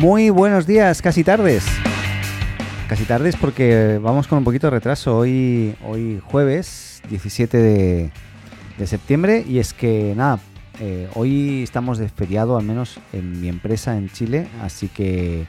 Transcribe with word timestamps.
Muy 0.00 0.30
buenos 0.30 0.66
días, 0.66 1.02
casi 1.02 1.22
tardes. 1.22 1.62
Casi 2.88 3.04
tardes 3.04 3.36
porque 3.36 4.00
vamos 4.02 4.26
con 4.26 4.38
un 4.38 4.44
poquito 4.44 4.68
de 4.68 4.70
retraso. 4.70 5.18
Hoy, 5.18 5.76
hoy 5.84 6.22
jueves 6.24 7.02
17 7.10 7.58
de, 8.78 8.86
septiembre 8.86 9.44
y 9.46 9.58
es 9.58 9.74
que 9.74 10.14
nada, 10.16 10.40
eh, 10.80 11.06
hoy 11.14 11.62
estamos 11.62 11.98
de 11.98 12.08
feriado, 12.08 12.56
al 12.56 12.64
menos 12.64 12.98
en 13.12 13.42
mi 13.42 13.48
empresa 13.48 13.94
en 13.98 14.08
Chile, 14.08 14.48
así 14.62 14.88
que 14.88 15.44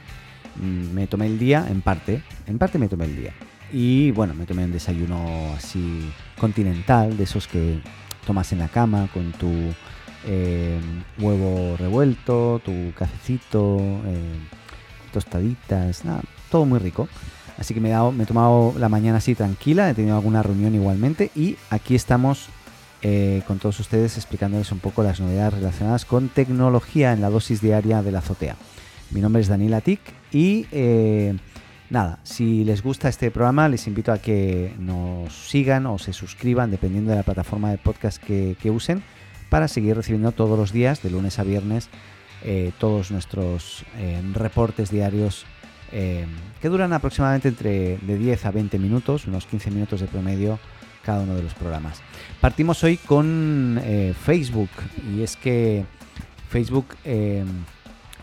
mm, 0.56 0.92
me 0.92 1.06
tomé 1.06 1.28
el 1.28 1.38
día, 1.38 1.66
en 1.70 1.80
parte, 1.80 2.22
en 2.46 2.58
parte 2.58 2.78
me 2.78 2.88
tomé 2.88 3.06
el 3.06 3.16
día. 3.16 3.32
Y 3.72 4.10
bueno, 4.10 4.34
me 4.34 4.44
tomé 4.44 4.66
un 4.66 4.72
desayuno 4.72 5.54
así 5.56 6.12
continental, 6.38 7.16
de 7.16 7.24
esos 7.24 7.48
que 7.48 7.80
tomas 8.26 8.52
en 8.52 8.58
la 8.58 8.68
cama 8.68 9.08
con 9.14 9.32
tu 9.32 9.48
eh, 10.24 10.80
huevo 11.18 11.76
revuelto, 11.76 12.60
tu 12.64 12.92
cafecito, 12.96 13.78
eh, 13.80 14.38
tostaditas, 15.12 16.04
nada, 16.04 16.22
todo 16.50 16.64
muy 16.64 16.78
rico. 16.78 17.08
Así 17.58 17.74
que 17.74 17.80
me 17.80 17.92
he, 17.92 18.12
me 18.12 18.26
tomado 18.26 18.74
la 18.78 18.88
mañana 18.88 19.18
así 19.18 19.34
tranquila, 19.34 19.90
he 19.90 19.94
tenido 19.94 20.16
alguna 20.16 20.42
reunión 20.42 20.74
igualmente 20.74 21.30
y 21.34 21.56
aquí 21.70 21.94
estamos 21.94 22.48
eh, 23.02 23.42
con 23.46 23.58
todos 23.58 23.78
ustedes 23.80 24.16
explicándoles 24.16 24.72
un 24.72 24.78
poco 24.78 25.02
las 25.02 25.20
novedades 25.20 25.54
relacionadas 25.54 26.04
con 26.04 26.28
tecnología 26.28 27.12
en 27.12 27.20
la 27.20 27.30
dosis 27.30 27.60
diaria 27.60 28.02
de 28.02 28.12
la 28.12 28.20
azotea. 28.20 28.56
Mi 29.10 29.20
nombre 29.20 29.42
es 29.42 29.48
Daniel 29.48 29.74
Atic 29.74 30.00
y 30.32 30.66
eh, 30.72 31.36
nada, 31.90 32.20
si 32.22 32.64
les 32.64 32.82
gusta 32.82 33.08
este 33.08 33.30
programa 33.30 33.68
les 33.68 33.86
invito 33.86 34.12
a 34.12 34.18
que 34.18 34.72
nos 34.78 35.34
sigan 35.34 35.86
o 35.86 35.98
se 35.98 36.12
suscriban 36.12 36.70
dependiendo 36.70 37.10
de 37.10 37.18
la 37.18 37.22
plataforma 37.22 37.70
de 37.70 37.78
podcast 37.78 38.22
que 38.22 38.70
usen 38.70 39.02
para 39.52 39.68
seguir 39.68 39.94
recibiendo 39.94 40.32
todos 40.32 40.58
los 40.58 40.72
días, 40.72 41.02
de 41.02 41.10
lunes 41.10 41.38
a 41.38 41.42
viernes, 41.42 41.90
eh, 42.42 42.72
todos 42.78 43.10
nuestros 43.10 43.84
eh, 43.98 44.22
reportes 44.32 44.90
diarios 44.90 45.44
eh, 45.92 46.24
que 46.62 46.70
duran 46.70 46.94
aproximadamente 46.94 47.48
entre 47.48 47.98
de 47.98 48.16
10 48.16 48.46
a 48.46 48.50
20 48.50 48.78
minutos, 48.78 49.26
unos 49.26 49.44
15 49.44 49.70
minutos 49.70 50.00
de 50.00 50.06
promedio 50.06 50.58
cada 51.04 51.20
uno 51.20 51.34
de 51.34 51.42
los 51.42 51.52
programas. 51.52 52.00
Partimos 52.40 52.82
hoy 52.82 52.96
con 52.96 53.78
Facebook 54.24 54.70
y 55.14 55.22
es 55.22 55.36
que 55.36 55.84
Facebook 56.48 56.86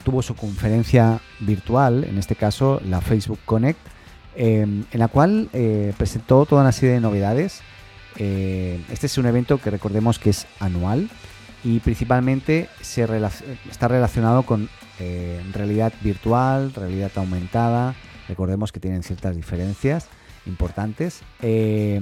tuvo 0.04 0.24
su 0.24 0.34
conferencia 0.34 1.20
virtual, 1.42 2.06
en 2.06 2.18
este 2.18 2.36
caso 2.36 2.82
la 2.84 3.02
Facebook 3.02 3.40
Connect, 3.46 3.80
en 4.36 4.88
la 4.94 5.10
cual 5.10 5.48
presentó 5.96 6.48
toda 6.48 6.64
una 6.64 6.72
serie 6.72 6.96
de 6.96 7.02
novedades. 7.02 7.62
Eh, 8.20 8.84
este 8.92 9.08
es 9.08 9.18
un 9.18 9.26
evento 9.26 9.58
que 9.58 9.72
recordemos 9.72 10.20
que 10.20 10.30
es 10.30 10.46
anual 10.60 11.10
y 11.64 11.80
principalmente 11.80 12.70
está 12.82 13.88
relacionado 13.88 14.44
con 14.44 14.70
eh, 15.00 15.42
realidad 15.54 15.94
virtual, 16.02 16.74
realidad 16.74 17.12
aumentada. 17.16 17.96
Recordemos 18.28 18.72
que 18.72 18.80
tienen 18.80 19.04
ciertas 19.04 19.36
diferencias 19.36 20.08
importantes. 20.46 21.22
Eh, 21.42 22.02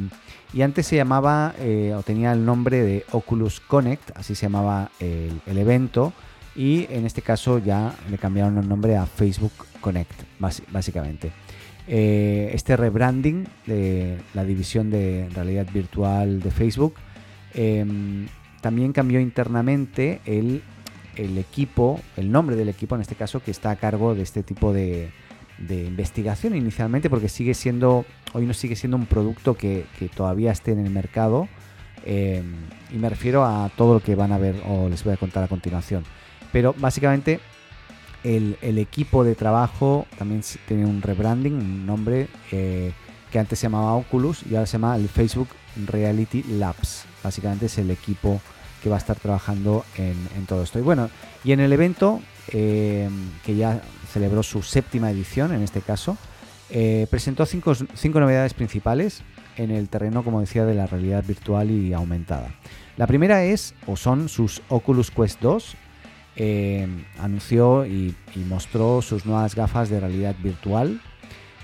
y 0.54 0.62
antes 0.64 0.88
se 0.88 0.96
llamaba, 0.96 1.54
o 1.96 2.04
tenía 2.04 2.32
el 2.32 2.46
nombre 2.46 2.82
de 2.82 3.06
Oculus 3.12 3.60
Connect, 3.60 4.12
así 4.16 4.34
se 4.34 4.44
llamaba 4.44 4.90
el, 5.00 5.42
el 5.46 5.58
evento. 5.58 6.14
Y 6.56 6.88
en 6.90 7.06
este 7.06 7.22
caso 7.22 7.60
ya 7.60 7.94
le 8.10 8.18
cambiaron 8.18 8.58
el 8.58 8.68
nombre 8.68 8.98
a 8.98 9.06
Facebook 9.06 9.52
Connect, 9.82 10.24
básicamente. 10.72 11.32
Eh, 11.90 12.52
este 12.54 12.76
rebranding 12.76 13.48
de 13.66 14.18
la 14.34 14.44
división 14.44 14.90
de 14.90 15.30
realidad 15.34 15.66
virtual 15.74 16.42
de 16.42 16.52
Facebook 16.52 16.96
em, 17.54 18.28
también 18.60 18.92
cambió 18.92 19.22
internamente 19.22 20.20
el, 20.26 20.62
el 21.16 21.38
equipo, 21.38 22.02
el 22.18 22.30
nombre 22.30 22.58
del 22.58 22.68
equipo 22.68 22.96
en 22.96 23.02
este 23.02 23.16
caso, 23.16 23.42
que 23.42 23.52
está 23.52 23.72
a 23.72 23.78
cargo 23.78 24.16
de 24.16 24.24
este 24.24 24.44
tipo 24.44 24.74
de, 24.74 25.12
investigación 25.70 26.56
inicialmente, 26.56 27.10
porque 27.10 27.30
sigue 27.30 27.54
siendo, 27.54 28.06
hoy 28.34 28.46
no 28.46 28.54
sigue 28.54 28.76
siendo 28.76 28.98
un 28.98 29.06
producto 29.06 29.56
que, 29.56 29.86
todavía 30.14 30.52
esté 30.52 30.74
en 30.74 30.80
el 30.86 30.92
mercado. 30.92 31.48
eh, 32.06 32.44
y 32.94 32.98
me 32.98 33.10
refiero 33.10 33.46
a 33.46 33.72
todo 33.76 33.96
lo 33.96 34.00
que 34.02 34.16
van 34.16 34.32
a 34.32 34.38
ver 34.38 34.56
o 34.68 34.90
les 34.90 35.04
voy 35.04 35.14
a 35.14 35.18
contar 35.18 35.44
a 35.44 35.48
continuación. 35.48 36.04
Pero 36.52 36.76
básicamente 36.78 37.40
el, 38.36 38.78
equipo 38.78 39.24
de 39.24 39.36
trabajo 39.36 40.06
también 40.18 40.42
tiene 40.68 40.86
un 40.86 41.02
rebranding, 41.02 41.54
un 41.54 41.86
nombre 41.86 42.28
eh, 42.52 42.92
que 43.32 43.40
antes 43.40 43.60
se 43.60 43.64
llamaba 43.64 43.94
Oculus 43.94 44.44
y 44.50 44.56
ahora 44.56 44.66
se 44.66 44.74
llama 44.74 44.96
el 44.96 45.08
Facebook 45.08 45.50
Reality 45.86 46.44
Labs. 46.44 47.06
Básicamente 47.24 47.68
es 47.68 47.78
el 47.78 47.92
equipo 47.92 48.42
que 48.82 48.90
va 48.90 48.96
a 48.96 49.00
estar 49.00 49.18
trabajando 49.18 49.86
en, 49.96 50.16
en 50.36 50.46
todo 50.46 50.64
esto. 50.64 50.80
Y 50.80 50.82
bueno, 50.82 51.10
y 51.44 51.52
en 51.52 51.60
el 51.60 51.72
evento, 51.74 52.22
eh, 52.52 53.10
que 53.46 53.56
ya 53.56 53.82
celebró 54.12 54.44
su 54.44 54.62
séptima 54.62 55.12
edición 55.12 55.54
en 55.54 55.62
este 55.62 55.82
caso, 55.82 56.18
eh, 56.70 57.08
presentó 57.10 57.46
cinco, 57.46 57.74
cinco 57.76 58.20
novedades 58.20 58.54
principales 58.54 59.22
en 59.56 59.72
el 59.72 59.90
terreno, 59.90 60.24
como 60.24 60.42
decía, 60.42 60.66
de 60.66 60.76
la 60.76 60.86
realidad 60.86 61.24
virtual 61.26 61.72
y 61.72 61.94
aumentada. 61.94 62.54
La 62.98 63.08
primera 63.08 63.44
es, 63.44 63.74
o 63.86 63.96
son 63.96 64.28
sus 64.28 64.62
Oculus 64.70 65.12
Quest 65.12 65.40
2. 65.40 65.76
Eh, 66.38 66.88
anunció 67.20 67.86
y, 67.86 68.16
mostró 68.48 69.02
sus 69.02 69.26
nuevas 69.26 69.56
gafas 69.56 69.90
de 69.90 70.00
realidad 70.00 70.36
virtual. 70.42 71.02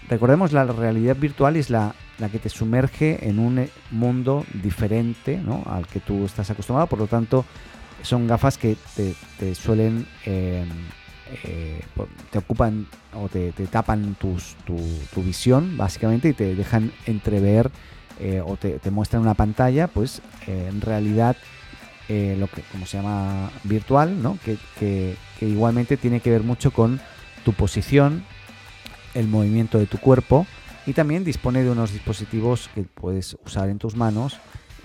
Recordemos, 0.09 0.51
la 0.51 0.65
realidad 0.65 1.15
virtual 1.15 1.55
es 1.55 1.69
la, 1.69 1.93
la 2.17 2.29
que 2.29 2.39
te 2.39 2.49
sumerge 2.49 3.29
en 3.29 3.39
un 3.39 3.59
eh, 3.59 3.69
mundo 3.91 4.45
diferente 4.61 5.39
al 5.65 5.87
que 5.87 5.99
tú 5.99 6.25
estás 6.25 6.49
acostumbrado. 6.49 6.87
Por 6.87 6.99
lo 6.99 7.07
tanto, 7.07 7.45
son 8.01 8.27
gafas 8.27 8.57
que 8.57 8.75
te, 9.37 9.55
suelen 9.55 10.05
eh, 10.25 10.65
eh, 11.45 11.81
te 12.31 12.37
ocupan 12.37 12.85
o 13.13 13.29
te, 13.29 13.51
te 13.53 13.65
tapan 13.65 14.15
tu, 14.15 14.37
tu 14.65 15.23
visión 15.23 15.77
básicamente 15.77 16.29
y 16.29 16.33
te 16.33 16.53
dejan 16.53 16.91
entrever 17.05 17.71
eh, 18.19 18.41
o 18.45 18.57
te, 18.57 18.77
te 18.79 18.91
muestran 18.91 19.23
una 19.23 19.33
pantalla 19.33 19.87
pues 19.87 20.21
en 20.45 20.81
realidad 20.81 21.35
eh, 22.09 22.35
lo 22.37 22.47
que 22.47 22.61
como 22.63 22.85
se 22.85 22.97
llama 22.97 23.51
virtual 23.63 24.17
que, 24.79 25.15
igualmente 25.41 25.97
tiene 25.97 26.19
que 26.19 26.31
ver 26.31 26.43
mucho 26.43 26.71
con 26.71 26.99
tu 27.45 27.53
posición 27.53 28.23
el 29.13 29.27
movimiento 29.27 29.77
de 29.77 29.85
tu 29.85 29.97
cuerpo 29.97 30.45
y 30.85 30.93
también 30.93 31.23
dispone 31.23 31.63
de 31.63 31.69
unos 31.69 31.93
dispositivos 31.93 32.69
que 32.73 32.83
puedes 32.83 33.37
usar 33.45 33.69
en 33.69 33.77
tus 33.77 33.95
manos 33.95 34.37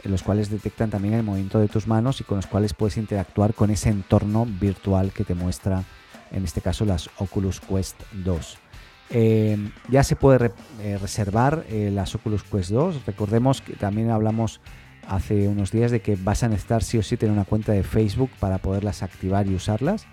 en 0.05 0.11
los 0.11 0.23
cuales 0.23 0.51
detectan 0.51 0.91
también 0.91 1.15
el 1.15 1.23
movimiento 1.23 1.59
de 1.59 1.69
tus 1.69 1.87
manos 1.87 2.21
y 2.21 2.25
con 2.25 2.37
los 2.37 2.47
cuales 2.47 2.75
puedes 2.75 2.97
interactuar 2.97 3.55
con 3.55 3.71
ese 3.71 3.89
entorno 3.89 4.47
virtual 4.47 5.12
que 5.12 5.25
te 5.25 5.35
muestra 5.35 5.85
en 6.31 6.45
este 6.45 6.61
caso 6.61 6.85
las 6.85 7.11
Oculus 7.19 7.61
Quest 7.61 8.00
2. 8.12 8.59
Eh, 9.11 9.71
ya 9.89 10.05
se 10.05 10.17
puede 10.17 10.53
eh, 10.81 10.99
reservar 10.99 11.65
eh, 11.69 11.91
las 11.93 12.15
Oculus 12.15 12.43
Quest 12.45 12.71
2. 12.71 13.06
Recordemos 13.06 13.62
que 13.62 13.75
también 13.75 14.11
hablamos 14.11 14.61
hace 15.09 15.49
unos 15.49 15.73
días 15.73 15.91
de 15.91 16.01
que 16.01 16.17
vas 16.17 16.43
a 16.43 16.49
necesitar 16.49 16.83
sí 16.85 16.99
o 16.99 17.03
sí 17.03 17.17
tener 17.17 17.33
una 17.33 17.45
cuenta 17.45 17.73
de 17.73 17.83
Facebook 17.83 18.31
para 18.39 18.59
poderlas 18.59 19.03
activar 19.03 19.47
y 19.47 19.55
usarlas, 19.55 20.07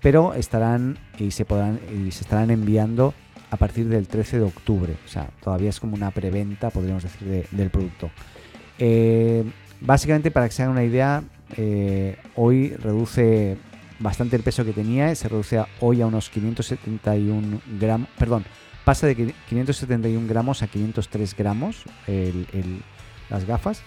pero 0.00 0.34
estarán 0.34 0.98
y 1.18 1.30
se 1.30 1.44
podrán 1.44 1.80
y 1.90 2.10
se 2.12 2.22
estarán 2.24 2.50
enviando 2.50 3.14
a 3.50 3.56
partir 3.56 3.88
del 3.88 4.06
13 4.08 4.38
de 4.38 4.44
octubre. 4.44 4.94
O 5.04 5.08
sea, 5.08 5.28
todavía 5.42 5.70
es 5.70 5.80
como 5.80 5.94
una 5.94 6.10
preventa, 6.10 6.70
podríamos 6.70 7.02
decir, 7.02 7.26
de- 7.28 7.46
del 7.50 7.70
producto. 7.70 8.10
Eh, 8.78 9.44
básicamente, 9.80 10.30
para 10.30 10.46
que 10.46 10.52
se 10.52 10.62
hagan 10.62 10.72
una 10.72 10.84
idea, 10.84 11.22
eh, 11.56 12.16
hoy 12.36 12.70
reduce 12.76 13.56
bastante 13.98 14.36
el 14.36 14.42
peso 14.42 14.64
que 14.64 14.72
tenía, 14.72 15.14
se 15.14 15.28
reduce 15.28 15.62
hoy 15.80 16.00
a 16.02 16.06
unos 16.06 16.30
571 16.30 17.60
gramos, 17.78 18.08
perdón, 18.18 18.44
pasa 18.84 19.06
de 19.06 19.16
qui- 19.16 19.34
571 19.48 20.26
gramos 20.26 20.62
a 20.62 20.66
503 20.66 21.36
gramos 21.36 21.84
las 23.30 23.44
gafas. 23.46 23.82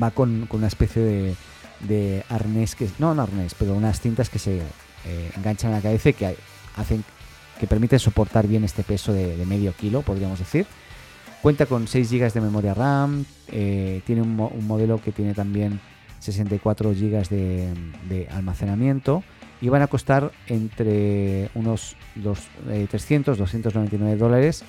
Va 0.00 0.10
con, 0.10 0.48
una 0.50 0.66
especie 0.66 1.02
de, 1.02 1.36
de 1.80 2.24
arnés, 2.28 2.74
que 2.74 2.88
no 2.98 3.12
un 3.12 3.20
arnés, 3.20 3.54
pero 3.54 3.74
unas 3.74 4.00
cintas 4.00 4.28
que 4.28 4.38
se 4.38 4.58
eh, 4.58 5.30
enganchan 5.36 5.72
a 5.72 5.76
la 5.76 5.82
cabeza 5.82 6.12
que 6.12 6.36
hacen 6.76 7.04
que 7.58 7.66
permiten 7.66 7.98
soportar 7.98 8.48
bien 8.48 8.64
este 8.64 8.82
peso 8.82 9.12
de, 9.12 9.36
medio 9.46 9.72
kilo, 9.72 10.02
podríamos 10.02 10.38
decir. 10.38 10.66
Cuenta 11.40 11.66
con 11.66 11.86
6 11.86 12.10
GB 12.10 12.32
de 12.32 12.40
memoria 12.40 12.74
RAM, 12.74 13.24
eh, 13.48 14.02
tiene 14.06 14.22
un 14.22 14.66
modelo 14.66 15.00
que 15.00 15.12
tiene 15.12 15.34
también 15.34 15.78
64 16.20 16.90
GB 16.90 17.28
de, 17.28 17.68
de 18.08 18.28
almacenamiento 18.30 19.22
y 19.60 19.68
van 19.68 19.82
a 19.82 19.86
costar 19.86 20.30
entre 20.46 21.50
unos 21.54 21.96
dos, 22.14 22.48
eh, 22.68 22.86
300, 22.90 23.38
299 23.38 24.16
dólares 24.16 24.64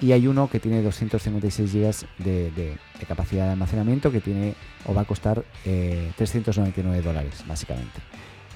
y 0.00 0.12
hay 0.12 0.26
uno 0.26 0.48
que 0.48 0.60
tiene 0.60 0.82
256 0.82 1.72
GB 1.72 2.06
de, 2.18 2.76
capacidad 3.08 3.46
de 3.46 3.52
almacenamiento 3.52 4.12
que 4.12 4.20
tiene 4.20 4.54
o 4.86 4.94
va 4.94 5.02
a 5.02 5.04
costar 5.04 5.44
eh, 5.64 6.12
399 6.16 7.02
dólares 7.02 7.44
básicamente. 7.46 8.00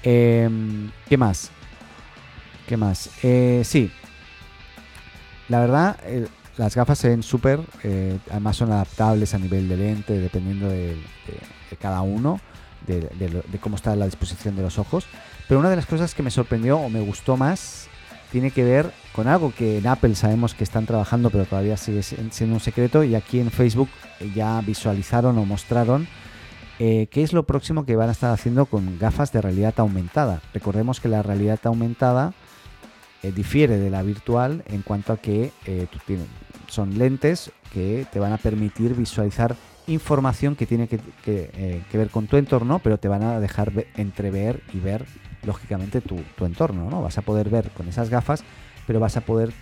Em, 0.03 0.89
¿Qué 1.09 1.17
más? 1.17 1.51
¿Qué 2.67 2.77
más? 2.77 3.09
Eh, 3.23 3.61
sí, 3.65 3.91
la 5.49 5.59
verdad, 5.59 5.97
eh, 6.05 6.27
las 6.57 6.75
gafas 6.75 6.97
se 6.99 7.09
ven 7.09 7.23
súper, 7.23 7.59
eh, 7.83 8.17
además 8.29 8.55
son 8.57 8.71
adaptables 8.71 9.33
a 9.33 9.39
nivel 9.39 9.67
de 9.67 9.77
lente, 9.77 10.19
dependiendo 10.19 10.69
de, 10.69 10.95
de- 10.95 11.77
cada 11.79 12.01
uno, 12.01 12.39
de 12.85 13.09
cómo 13.59 13.75
está 13.77 13.95
la 13.95 14.05
disposición 14.05 14.55
de 14.55 14.61
los 14.61 14.77
ojos. 14.77 15.05
Pero 15.47 15.59
una 15.59 15.69
de 15.71 15.75
las 15.75 15.87
cosas 15.87 16.13
que 16.13 16.21
me 16.21 16.29
sorprendió 16.29 16.77
o 16.77 16.87
me 16.89 16.99
gustó 17.01 17.35
más 17.35 17.87
tiene 18.33 18.49
que 18.49 18.63
ver 18.63 18.91
con 19.13 19.27
algo 19.27 19.53
que 19.55 19.77
en 19.77 19.85
Apple 19.85 20.15
sabemos 20.15 20.55
que 20.55 20.63
están 20.63 20.87
trabajando, 20.87 21.29
pero 21.29 21.45
todavía 21.45 21.77
sigue 21.77 22.01
siendo 22.01 22.55
un 22.55 22.59
secreto. 22.59 23.03
Y 23.03 23.13
aquí 23.13 23.39
en 23.39 23.51
Facebook 23.51 23.89
ya 24.33 24.59
visualizaron 24.61 25.37
o 25.37 25.45
mostraron 25.45 26.07
eh, 26.79 27.05
qué 27.11 27.21
es 27.21 27.31
lo 27.31 27.43
próximo 27.43 27.85
que 27.85 27.95
van 27.95 28.09
a 28.09 28.13
estar 28.13 28.33
haciendo 28.33 28.65
con 28.65 28.97
gafas 28.97 29.31
de 29.31 29.41
realidad 29.41 29.75
aumentada. 29.77 30.41
Recordemos 30.51 30.99
que 30.99 31.09
la 31.09 31.21
realidad 31.21 31.59
aumentada 31.65 32.33
eh, 33.21 33.31
difiere 33.31 33.77
de 33.77 33.91
la 33.91 34.01
virtual 34.01 34.63
en 34.65 34.81
cuanto 34.81 35.13
a 35.13 35.17
que 35.17 35.51
eh, 35.67 35.85
son 36.65 36.97
lentes 36.97 37.51
que 37.71 38.07
te 38.11 38.19
van 38.19 38.33
a 38.33 38.39
permitir 38.39 38.95
visualizar 38.95 39.55
información 39.85 40.55
que 40.55 40.65
tiene 40.65 40.87
que, 40.87 41.83
ver 41.93 42.09
con 42.09 42.25
tu 42.25 42.37
entorno, 42.37 42.79
pero 42.79 42.97
te 42.97 43.09
van 43.09 43.21
a 43.21 43.39
dejar 43.39 43.71
entrever 43.95 44.63
y 44.73 44.79
ver 44.79 45.05
lógicamente 45.45 46.01
tu, 46.01 46.19
entorno. 46.45 46.89
¿no? 46.89 47.01
Vas 47.01 47.17
a 47.17 47.21
poder 47.21 47.49
ver 47.49 47.69
con 47.71 47.87
esas 47.87 48.09
gafas, 48.09 48.43
pero 48.87 48.99
vas 48.99 49.17
a 49.17 49.21
poder 49.21 49.53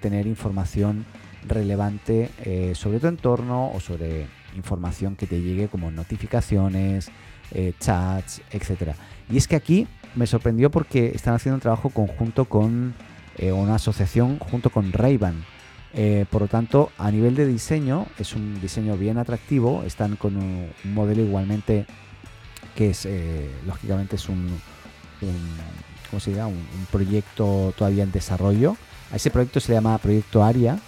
tener 0.00 0.26
información 0.26 1.04
relevante 1.48 2.30
sobre 2.74 3.00
tu 3.00 3.08
entorno 3.08 3.72
o 3.72 3.80
sobre 3.80 4.28
información 4.56 5.16
que 5.16 5.26
te 5.26 5.40
llegue 5.40 5.68
como 5.68 5.90
notificaciones, 5.90 7.10
eh, 7.52 7.74
chats, 7.78 8.42
etcétera. 8.50 8.94
Y 9.30 9.36
es 9.36 9.48
que 9.48 9.56
aquí 9.56 9.86
me 10.14 10.26
sorprendió 10.26 10.70
porque 10.70 11.12
están 11.14 11.34
haciendo 11.34 11.56
un 11.56 11.60
trabajo 11.60 11.90
conjunto 11.90 12.44
con 12.46 12.94
eh, 13.36 13.52
una 13.52 13.76
asociación 13.76 14.38
junto 14.38 14.70
con 14.70 14.92
ray 14.92 15.18
eh, 15.94 16.24
por 16.30 16.40
lo 16.40 16.48
tanto, 16.48 16.90
a 16.96 17.10
nivel 17.10 17.34
de 17.34 17.46
diseño, 17.46 18.06
es 18.18 18.34
un 18.34 18.58
diseño 18.62 18.96
bien 18.96 19.18
atractivo. 19.18 19.82
Están 19.84 20.16
con 20.16 20.38
un, 20.38 20.70
modelo 20.84 21.22
igualmente 21.22 21.84
que 22.74 22.90
es, 22.90 23.06
lógicamente, 23.66 24.16
es 24.16 24.30
un, 24.30 24.58
¿cómo 26.10 26.20
se 26.20 26.32
llama? 26.32 26.48
Un, 26.48 26.86
proyecto 26.90 27.72
todavía 27.76 28.02
en 28.02 28.12
desarrollo. 28.12 28.76
A 29.10 29.16
ese 29.16 29.30
proyecto 29.30 29.60
se 29.60 29.72
llama 29.72 29.96
Proyecto 29.98 30.42
ARIA 30.44 30.78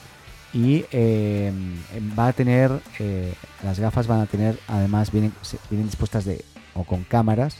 y 0.55 0.85
em, 0.93 1.77
va 2.17 2.29
a 2.29 2.33
tener 2.33 2.71
eh, 3.01 3.35
las 3.65 3.81
gafas 3.81 4.07
van 4.07 4.21
a 4.21 4.27
tener 4.27 4.57
además 4.69 5.11
vienen, 5.11 5.33
vienen 5.69 5.89
dispuestas 5.89 6.25
de 6.25 6.45
o 6.75 6.85
con 6.85 7.03
cámaras 7.03 7.57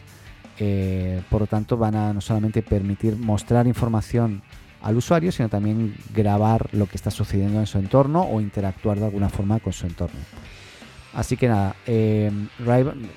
eh, 0.61 1.21
por 1.29 1.41
lo 1.41 1.47
tanto 1.49 1.77
van 1.77 1.97
a 1.97 2.13
no 2.13 2.21
solamente 2.21 2.63
permitir 2.63 3.17
mostrar 3.17 3.67
información 3.67 4.43
al 4.81 4.97
usuario 4.97 5.33
sino 5.33 5.49
también 5.49 5.97
grabar 6.15 6.69
lo 6.73 6.87
que 6.87 6.97
está 6.97 7.11
sucediendo 7.11 7.59
en 7.59 7.67
su 7.67 7.79
entorno 7.79 8.23
o 8.23 8.41
interactuar 8.41 9.01
de 9.01 9.07
alguna 9.07 9.29
forma 9.29 9.59
con 9.59 9.73
su 9.73 9.87
entorno 9.87 10.21
así 11.15 11.37
que 11.37 11.49
nada 11.49 11.77
eh, 11.87 12.31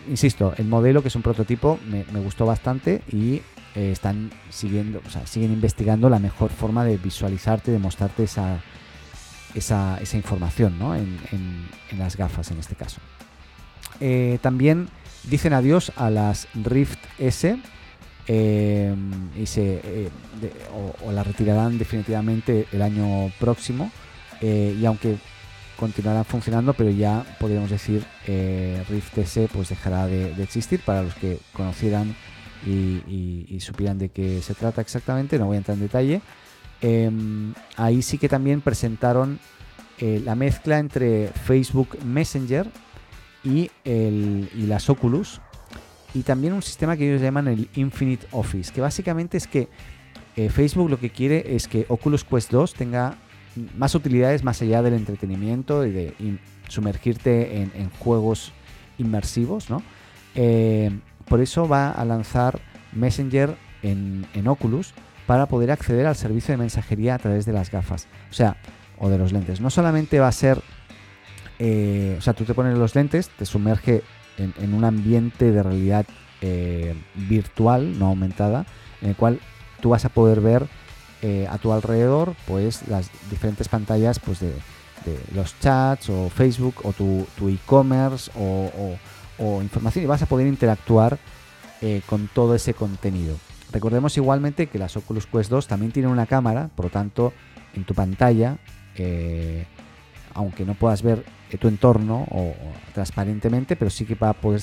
insisto 0.10 0.54
el 0.58 0.68
modelo 0.68 1.02
que 1.02 1.08
es 1.08 1.16
un 1.16 1.22
prototipo 1.22 1.80
me, 1.90 2.04
gustó 2.20 2.46
bastante 2.46 3.02
y 3.12 3.42
están 3.76 4.32
siguiendo 4.50 5.02
o 5.06 5.10
sea, 5.10 5.28
siguen 5.28 5.54
investigando 5.54 6.10
la 6.10 6.18
mejor 6.18 6.50
forma 6.50 6.84
de 6.84 6.98
visualizarte 6.98 7.72
de 7.72 7.78
mostrarte 7.78 8.24
esa 8.24 8.60
esa, 9.58 10.00
información 10.14 10.78
¿no? 10.80 10.96
en, 10.96 11.68
las 11.98 12.18
gafas 12.18 12.52
en 12.52 12.60
este 12.60 12.76
caso. 12.76 13.00
Eh, 14.00 14.38
también 14.42 14.90
dicen 15.24 15.54
adiós 15.54 15.92
a 15.96 16.10
las 16.10 16.48
Rift 16.54 17.00
S 17.18 17.58
eh, 18.28 18.96
y 19.40 19.46
se, 19.46 19.82
eh, 19.84 20.10
o, 21.04 21.12
la 21.12 21.24
retirarán 21.24 21.78
definitivamente 21.78 22.68
el 22.72 22.82
año 22.82 23.32
próximo 23.40 23.92
y 24.42 24.86
aunque 24.86 25.18
continuarán 25.78 26.26
funcionando 26.26 26.74
pero 26.74 26.90
ya 26.90 27.26
podríamos 27.40 27.70
decir 27.70 28.04
Rift 28.26 29.18
S 29.18 29.48
pues 29.54 29.70
dejará 29.70 30.08
de, 30.08 30.44
existir. 30.44 30.82
Para 30.82 31.04
los 31.04 31.16
que 31.16 31.40
conocieran 31.54 32.16
y, 32.66 33.46
y, 33.50 33.60
supieran 33.60 33.98
de 33.98 34.10
qué 34.10 34.42
se 34.42 34.54
trata 34.54 34.82
exactamente 34.82 35.38
no 35.38 35.46
voy 35.46 35.56
a 35.56 35.60
entrar 35.60 35.76
en 35.76 35.84
detalle. 35.84 36.22
Em, 36.82 37.54
ahí 37.76 38.02
sí 38.02 38.18
que 38.18 38.30
también 38.30 38.62
presentaron 38.62 39.40
eh, 40.00 40.22
la 40.24 40.36
mezcla 40.36 40.78
entre 40.78 41.30
Facebook 41.30 41.98
Messenger 42.06 42.68
y, 43.44 43.72
el, 43.84 44.48
y 44.56 44.68
las 44.68 44.90
Oculus 44.90 45.42
y 46.14 46.22
también 46.22 46.54
un 46.54 46.62
sistema 46.62 46.96
que 46.96 47.10
ellos 47.10 47.22
llaman 47.22 47.48
el 47.48 47.68
Infinite 47.76 48.28
Office, 48.32 48.72
que 48.72 48.80
básicamente 48.80 49.38
es 49.38 49.48
que 49.48 49.70
eh, 50.36 50.50
Facebook 50.50 50.90
lo 50.92 51.00
que 51.00 51.10
quiere 51.10 51.56
es 51.56 51.68
que 51.68 51.86
Oculus 51.90 52.24
Quest 52.24 52.52
2 52.52 52.76
tenga 52.76 53.18
más 53.78 53.96
utilidades 53.96 54.44
más 54.44 54.62
allá 54.62 54.82
del 54.82 54.94
entretenimiento 54.94 55.86
y 55.86 55.92
de 55.92 56.40
sumergirte 56.68 57.62
en, 57.62 57.90
juegos 58.00 58.52
inmersivos, 58.98 59.70
¿no? 59.70 59.84
Eh, 60.36 60.92
por 61.28 61.42
eso 61.42 61.68
va 61.68 61.92
a 61.92 62.06
lanzar 62.06 62.60
Messenger 62.94 63.56
en, 63.82 64.26
en 64.34 64.48
Oculus 64.48 64.94
para 65.26 65.48
poder 65.48 65.72
acceder 65.72 66.06
al 66.06 66.16
servicio 66.16 66.54
de 66.54 66.58
mensajería 66.58 67.16
a 67.16 67.20
través 67.20 67.46
de 67.46 67.54
las 67.54 67.70
gafas. 67.70 68.08
O 68.32 68.34
sea, 68.34 68.58
o 68.98 69.10
de 69.10 69.18
los 69.18 69.32
lentes. 69.32 69.62
No 69.62 69.70
solamente 69.70 70.20
va 70.20 70.28
a 70.28 70.32
ser, 70.32 70.62
eh, 71.60 72.16
o 72.18 72.22
sea, 72.22 72.34
tú 72.34 72.46
te 72.46 72.54
pones 72.54 72.78
los 72.78 72.96
lentes, 72.96 73.30
te 73.30 73.46
sumerge 73.46 74.04
en, 74.38 74.74
un 74.74 74.84
ambiente 74.84 75.52
de 75.52 75.64
realidad 75.64 76.06
eh, 76.42 76.96
virtual, 77.16 77.98
no 77.98 78.08
aumentada, 78.08 78.66
en 79.02 79.10
el 79.10 79.16
cual 79.16 79.40
tú 79.82 79.90
vas 79.90 80.06
a 80.06 80.10
poder 80.10 80.42
ver 80.42 80.68
eh, 81.22 81.48
a 81.50 81.58
tu 81.58 81.72
alrededor, 81.72 82.36
pues 82.46 82.88
las 82.88 83.10
diferentes 83.30 83.68
pantallas, 83.68 84.20
pues 84.20 84.40
de, 84.40 84.54
los 85.34 85.58
chats 85.60 86.10
o 86.10 86.30
Facebook 86.30 86.76
o 86.84 86.92
tu, 86.92 87.26
e-commerce 87.48 88.30
o, 88.36 88.98
información 89.62 90.04
y 90.04 90.08
vas 90.08 90.22
a 90.22 90.26
poder 90.26 90.48
interactuar 90.48 91.18
con 92.08 92.28
todo 92.28 92.56
ese 92.56 92.74
contenido. 92.74 93.38
Recordemos 93.72 94.16
igualmente 94.18 94.68
que 94.68 94.80
las 94.80 94.96
Oculus 94.96 95.28
Quest 95.28 95.50
2 95.50 95.68
también 95.68 95.92
tienen 95.92 96.12
una 96.12 96.26
cámara, 96.26 96.70
por 96.76 96.86
lo 96.86 96.92
tanto, 96.92 97.34
en 97.74 97.84
tu 97.84 97.94
pantalla, 97.94 98.58
eh, 98.96 99.66
aunque 100.34 100.66
no 100.66 100.74
puedas 100.74 101.02
ver 101.02 101.24
eh, 101.52 101.58
tu 101.58 101.68
entorno 101.68 102.28
o, 102.32 102.54
transparentemente, 102.94 103.76
pero 103.76 103.92
sí 103.92 104.06
que 104.06 104.16
va 104.16 104.30
a 104.30 104.34
poder 104.34 104.62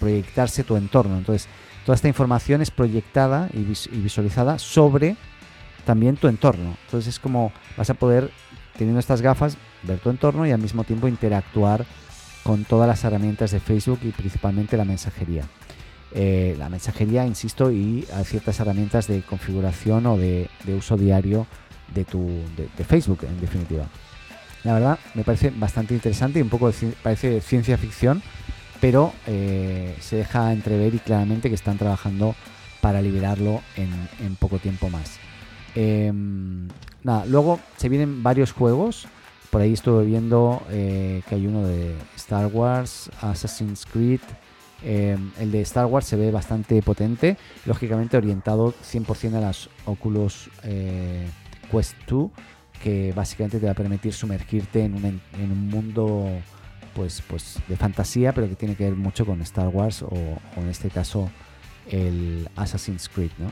proyectarse 0.00 0.64
tu 0.64 0.76
entorno. 0.76 1.18
Entonces, 1.18 1.48
toda 1.84 1.96
esta 1.96 2.08
información 2.08 2.62
es 2.62 2.70
proyectada 2.70 3.48
y, 3.52 3.58
visualizada 3.98 4.58
sobre 4.58 5.16
también 5.86 6.16
tu 6.16 6.28
entorno. 6.28 6.76
Entonces, 6.84 7.14
es 7.14 7.18
como 7.18 7.52
vas 7.78 7.88
a 7.88 7.94
poder, 7.94 8.30
teniendo 8.76 9.00
estas 9.00 9.22
gafas, 9.22 9.56
ver 9.84 9.98
tu 10.00 10.10
entorno 10.10 10.46
y 10.46 10.50
al 10.50 10.60
mismo 10.60 10.84
tiempo 10.84 11.08
interactuar 11.08 11.86
con 12.42 12.64
todas 12.64 12.86
las 12.86 13.02
herramientas 13.04 13.52
de 13.52 13.60
Facebook 13.60 14.00
y 14.02 14.10
principalmente 14.10 14.76
la 14.76 14.84
mensajería. 14.84 15.44
Eh, 16.12 16.54
la 16.58 16.68
mensajería, 16.68 17.26
insisto, 17.26 17.70
y 17.70 18.06
ciertas 18.24 18.60
herramientas 18.60 19.06
de 19.06 19.22
configuración 19.22 20.06
o 20.06 20.16
de, 20.16 20.48
uso 20.76 20.96
diario 20.96 21.46
de, 21.94 22.04
tu, 22.04 22.28
de, 22.56 22.84
Facebook, 22.84 23.20
en 23.22 23.40
definitiva. 23.40 23.86
La 24.64 24.74
verdad, 24.74 24.98
me 25.14 25.24
parece 25.24 25.50
bastante 25.50 25.94
interesante 25.94 26.40
y 26.40 26.42
un 26.42 26.48
poco 26.48 26.70
de, 26.70 26.92
parece 27.02 27.40
ciencia 27.40 27.78
ficción, 27.78 28.22
pero 28.80 29.12
eh, 29.26 29.96
se 30.00 30.16
deja 30.16 30.52
entrever 30.52 30.94
y 30.94 30.98
claramente 30.98 31.48
que 31.48 31.54
están 31.54 31.78
trabajando 31.78 32.34
para 32.80 33.02
liberarlo 33.02 33.62
en, 33.76 34.36
poco 34.36 34.58
tiempo 34.58 34.88
más. 34.88 35.18
Em, 35.76 36.68
luego 37.28 37.60
se 37.76 37.88
vienen 37.88 38.24
varios 38.24 38.50
juegos. 38.50 39.06
Por 39.50 39.60
ahí 39.60 39.72
estuve 39.72 40.04
viendo 40.04 40.60
eh, 40.70 41.22
que 41.28 41.36
hay 41.36 41.46
uno 41.46 41.64
de 41.64 41.94
Star 42.16 42.48
Wars, 42.48 43.08
Assassin's 43.20 43.86
Creed, 43.86 44.20
Em, 44.82 45.32
el 45.38 45.50
de 45.50 45.62
Star 45.62 45.86
Wars 45.86 46.06
se 46.06 46.16
ve 46.16 46.30
bastante 46.30 46.82
potente, 46.82 47.36
lógicamente 47.64 48.16
orientado 48.16 48.74
100% 48.82 49.36
a 49.36 49.40
las 49.40 49.70
Oculus 49.86 50.50
eh, 50.64 51.26
Quest 51.70 51.96
2, 52.06 52.30
que 52.82 53.12
básicamente 53.14 53.58
te 53.58 53.66
va 53.66 53.72
a 53.72 53.74
permitir 53.74 54.12
sumergirte 54.12 54.84
en 54.84 54.94
un, 54.94 55.68
mundo 55.68 56.28
pues, 56.94 57.22
pues 57.26 57.58
de 57.68 57.76
fantasía, 57.76 58.32
pero 58.32 58.48
que 58.48 58.54
tiene 58.54 58.76
que 58.76 58.84
ver 58.84 58.94
mucho 58.94 59.24
con 59.24 59.40
Star 59.42 59.68
Wars 59.68 60.02
o, 60.02 60.38
en 60.56 60.68
este 60.68 60.90
caso 60.90 61.30
el 61.90 62.48
Assassin's 62.54 63.08
Creed. 63.08 63.30
¿no? 63.38 63.50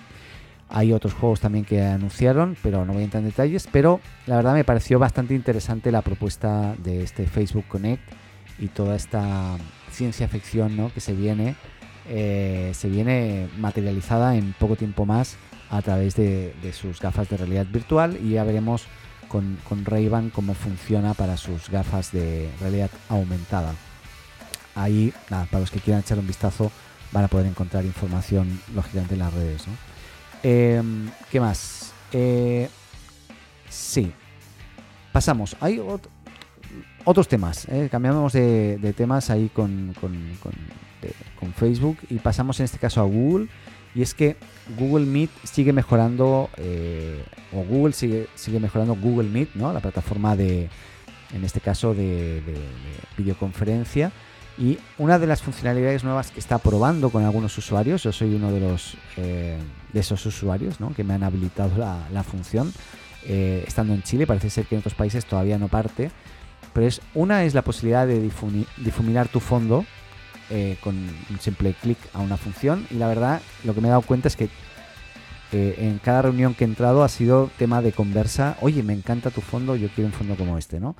Hay 0.68 0.92
otros 0.92 1.14
juegos 1.14 1.40
también 1.40 1.64
que 1.64 1.82
anunciaron, 1.82 2.56
pero 2.62 2.84
no 2.84 2.92
voy 2.92 3.02
a 3.02 3.04
entrar 3.04 3.22
en 3.22 3.28
detalles. 3.28 3.68
Pero 3.70 4.00
la 4.26 4.36
verdad 4.36 4.54
me 4.54 4.64
pareció 4.64 4.98
bastante 4.98 5.34
interesante 5.34 5.92
la 5.92 6.02
propuesta 6.02 6.74
de 6.82 7.02
este 7.02 7.26
Facebook 7.26 7.66
Connect 7.68 8.02
y 8.58 8.68
toda 8.68 8.96
esta 8.96 9.56
ciencia 9.90 10.28
ficción 10.28 10.76
¿no? 10.76 10.92
que 10.92 11.00
se 11.00 11.12
viene, 11.12 11.56
eh, 12.08 12.72
se 12.74 12.88
viene 12.88 13.48
materializada 13.58 14.36
en 14.36 14.52
poco 14.58 14.76
tiempo 14.76 15.06
más 15.06 15.36
a 15.70 15.82
través 15.82 16.14
de, 16.16 16.54
sus 16.72 17.00
gafas 17.00 17.28
de 17.28 17.36
realidad 17.36 17.66
virtual 17.66 18.18
y 18.22 18.30
ya 18.30 18.44
veremos 18.44 18.86
con, 19.28 19.58
con 19.68 19.84
cómo 20.30 20.54
funciona 20.54 21.14
para 21.14 21.36
sus 21.36 21.68
gafas 21.68 22.12
de 22.12 22.50
realidad 22.60 22.90
aumentada. 23.08 23.74
Ahí, 24.74 25.12
para 25.28 25.60
los 25.60 25.70
que 25.70 25.80
quieran 25.80 26.02
echar 26.02 26.18
un 26.18 26.26
vistazo, 26.26 26.70
van 27.12 27.24
a 27.24 27.28
poder 27.28 27.46
encontrar 27.46 27.84
información, 27.84 28.60
lógicamente, 28.74 29.14
en 29.14 29.20
las 29.20 29.32
redes. 29.32 29.66
Em, 30.44 31.10
¿Qué 31.30 31.40
más? 31.40 31.92
Eh, 32.12 32.68
sí. 33.70 34.12
Pasamos. 35.10 35.56
Hay 35.58 35.78
otro, 35.78 36.10
otros 37.04 37.28
temas. 37.28 37.66
¿eh? 37.68 37.88
Cambiamos 37.90 38.34
de, 38.34 38.94
temas 38.96 39.30
ahí 39.30 39.48
con, 39.48 39.94
Facebook 41.56 41.98
y 42.10 42.18
pasamos 42.18 42.60
en 42.60 42.64
este 42.64 42.78
caso 42.78 43.00
a 43.00 43.04
Google. 43.04 43.48
Y 43.94 44.02
es 44.02 44.12
que 44.12 44.36
Google 44.76 45.06
Meet 45.06 45.30
sigue 45.44 45.72
mejorando, 45.72 46.50
eh, 46.56 47.24
o 47.52 47.62
Google 47.62 47.92
sigue, 47.92 48.26
sigue 48.34 48.60
mejorando 48.60 48.96
Google 48.96 49.28
Meet, 49.28 49.54
¿no? 49.54 49.72
La 49.72 49.80
plataforma 49.80 50.36
de, 50.36 50.68
en 51.32 51.44
este 51.44 51.60
caso, 51.60 51.94
de, 51.94 52.42
videoconferencia. 53.16 54.12
Y 54.56 54.78
una 54.98 55.18
de 55.18 55.26
las 55.26 55.42
funcionalidades 55.42 56.04
nuevas 56.04 56.30
que 56.30 56.38
está 56.38 56.58
probando 56.58 57.10
con 57.10 57.24
algunos 57.24 57.56
usuarios, 57.58 58.04
yo 58.04 58.12
soy 58.12 58.34
uno 58.34 58.52
de 58.52 58.60
los 58.60 58.96
eh, 59.16 59.58
de 59.92 60.00
esos 60.00 60.24
usuarios 60.26 60.80
¿no? 60.80 60.94
que 60.94 61.02
me 61.02 61.14
han 61.14 61.22
habilitado 61.22 61.76
la, 61.76 62.22
función, 62.22 62.72
eh, 63.24 63.64
estando 63.66 63.94
en 63.94 64.02
Chile, 64.02 64.26
parece 64.26 64.50
ser 64.50 64.66
que 64.66 64.74
en 64.74 64.80
otros 64.80 64.94
países 64.94 65.24
todavía 65.24 65.58
no 65.58 65.68
parte, 65.68 66.10
pero 66.72 66.86
es 66.86 67.00
una 67.14 67.44
es 67.44 67.54
la 67.54 67.62
posibilidad 67.62 68.06
de 68.06 68.20
difuminar 68.20 69.28
tu 69.28 69.40
fondo 69.40 69.84
eh, 70.50 70.76
con 70.82 70.94
un 70.94 71.40
simple 71.40 71.74
clic 71.80 71.96
a 72.12 72.18
una 72.20 72.36
función 72.36 72.86
y 72.90 72.94
la 72.94 73.08
verdad 73.08 73.40
lo 73.64 73.74
que 73.74 73.80
me 73.80 73.88
he 73.88 73.90
dado 73.90 74.02
cuenta 74.02 74.28
es 74.28 74.36
que 74.36 74.50
eh, 75.52 75.76
en 75.78 75.98
cada 75.98 76.22
reunión 76.22 76.54
que 76.54 76.64
he 76.64 76.66
entrado 76.66 77.04
ha 77.04 77.08
sido 77.08 77.48
tema 77.56 77.80
de 77.80 77.92
conversa, 77.92 78.56
oye, 78.60 78.82
me 78.82 78.92
encanta 78.92 79.30
tu 79.30 79.40
fondo, 79.40 79.76
yo 79.76 79.88
quiero 79.94 80.08
un 80.08 80.12
fondo 80.12 80.34
como 80.34 80.58
este, 80.58 80.80
¿no? 80.80 80.96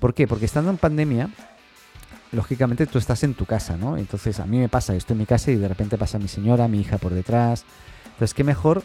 ¿Por 0.00 0.14
qué? 0.14 0.26
Porque 0.26 0.46
estando 0.46 0.70
en 0.70 0.78
pandemia, 0.78 1.28
lógicamente 2.32 2.86
tú 2.86 2.98
estás 2.98 3.22
en 3.24 3.34
tu 3.34 3.44
casa, 3.44 3.76
¿no? 3.76 3.96
Entonces 3.96 4.40
a 4.40 4.46
mí 4.46 4.58
me 4.58 4.68
pasa, 4.68 4.94
estoy 4.94 5.14
en 5.14 5.18
mi 5.18 5.26
casa 5.26 5.50
y 5.50 5.56
de 5.56 5.68
repente 5.68 5.96
pasa 5.96 6.18
mi 6.18 6.28
señora, 6.28 6.68
mi 6.68 6.80
hija 6.80 6.98
por 6.98 7.12
detrás. 7.12 7.64
Entonces, 8.04 8.34
qué 8.34 8.44
mejor, 8.44 8.82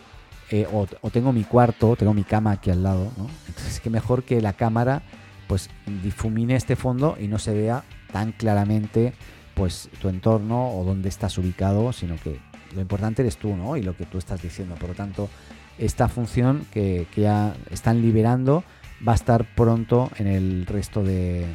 eh, 0.51 0.67
o, 0.71 0.85
tengo 1.09 1.33
mi 1.33 1.43
cuarto, 1.43 1.95
tengo 1.95 2.13
mi 2.13 2.23
cama 2.23 2.51
aquí 2.51 2.69
al 2.69 2.83
lado, 2.83 3.11
¿no? 3.17 3.27
Entonces, 3.47 3.79
qué 3.79 3.89
mejor 3.89 4.23
que 4.23 4.41
la 4.41 4.53
cámara 4.53 5.01
pues 5.47 5.69
difumine 6.03 6.55
este 6.55 6.75
fondo 6.75 7.17
y 7.19 7.27
no 7.27 7.37
se 7.39 7.53
vea 7.53 7.83
tan 8.11 8.31
claramente 8.31 9.13
pues 9.55 9.89
tu 10.01 10.09
entorno 10.09 10.69
o 10.69 10.83
dónde 10.83 11.09
estás 11.09 11.37
ubicado, 11.37 11.91
sino 11.93 12.15
que 12.17 12.39
lo 12.73 12.81
importante 12.81 13.21
eres 13.21 13.37
tú, 13.37 13.55
¿no? 13.55 13.77
Y 13.77 13.83
lo 13.83 13.95
que 13.95 14.05
tú 14.05 14.17
estás 14.17 14.41
diciendo. 14.41 14.75
Por 14.75 14.89
lo 14.89 14.95
tanto, 14.95 15.29
esta 15.77 16.07
función 16.07 16.65
que, 16.71 17.07
ya 17.15 17.55
están 17.71 18.01
liberando 18.01 18.63
va 19.05 19.13
a 19.13 19.15
estar 19.15 19.45
pronto 19.55 20.09
en 20.17 20.27
el 20.27 20.65
resto 20.65 21.03
de, 21.03 21.45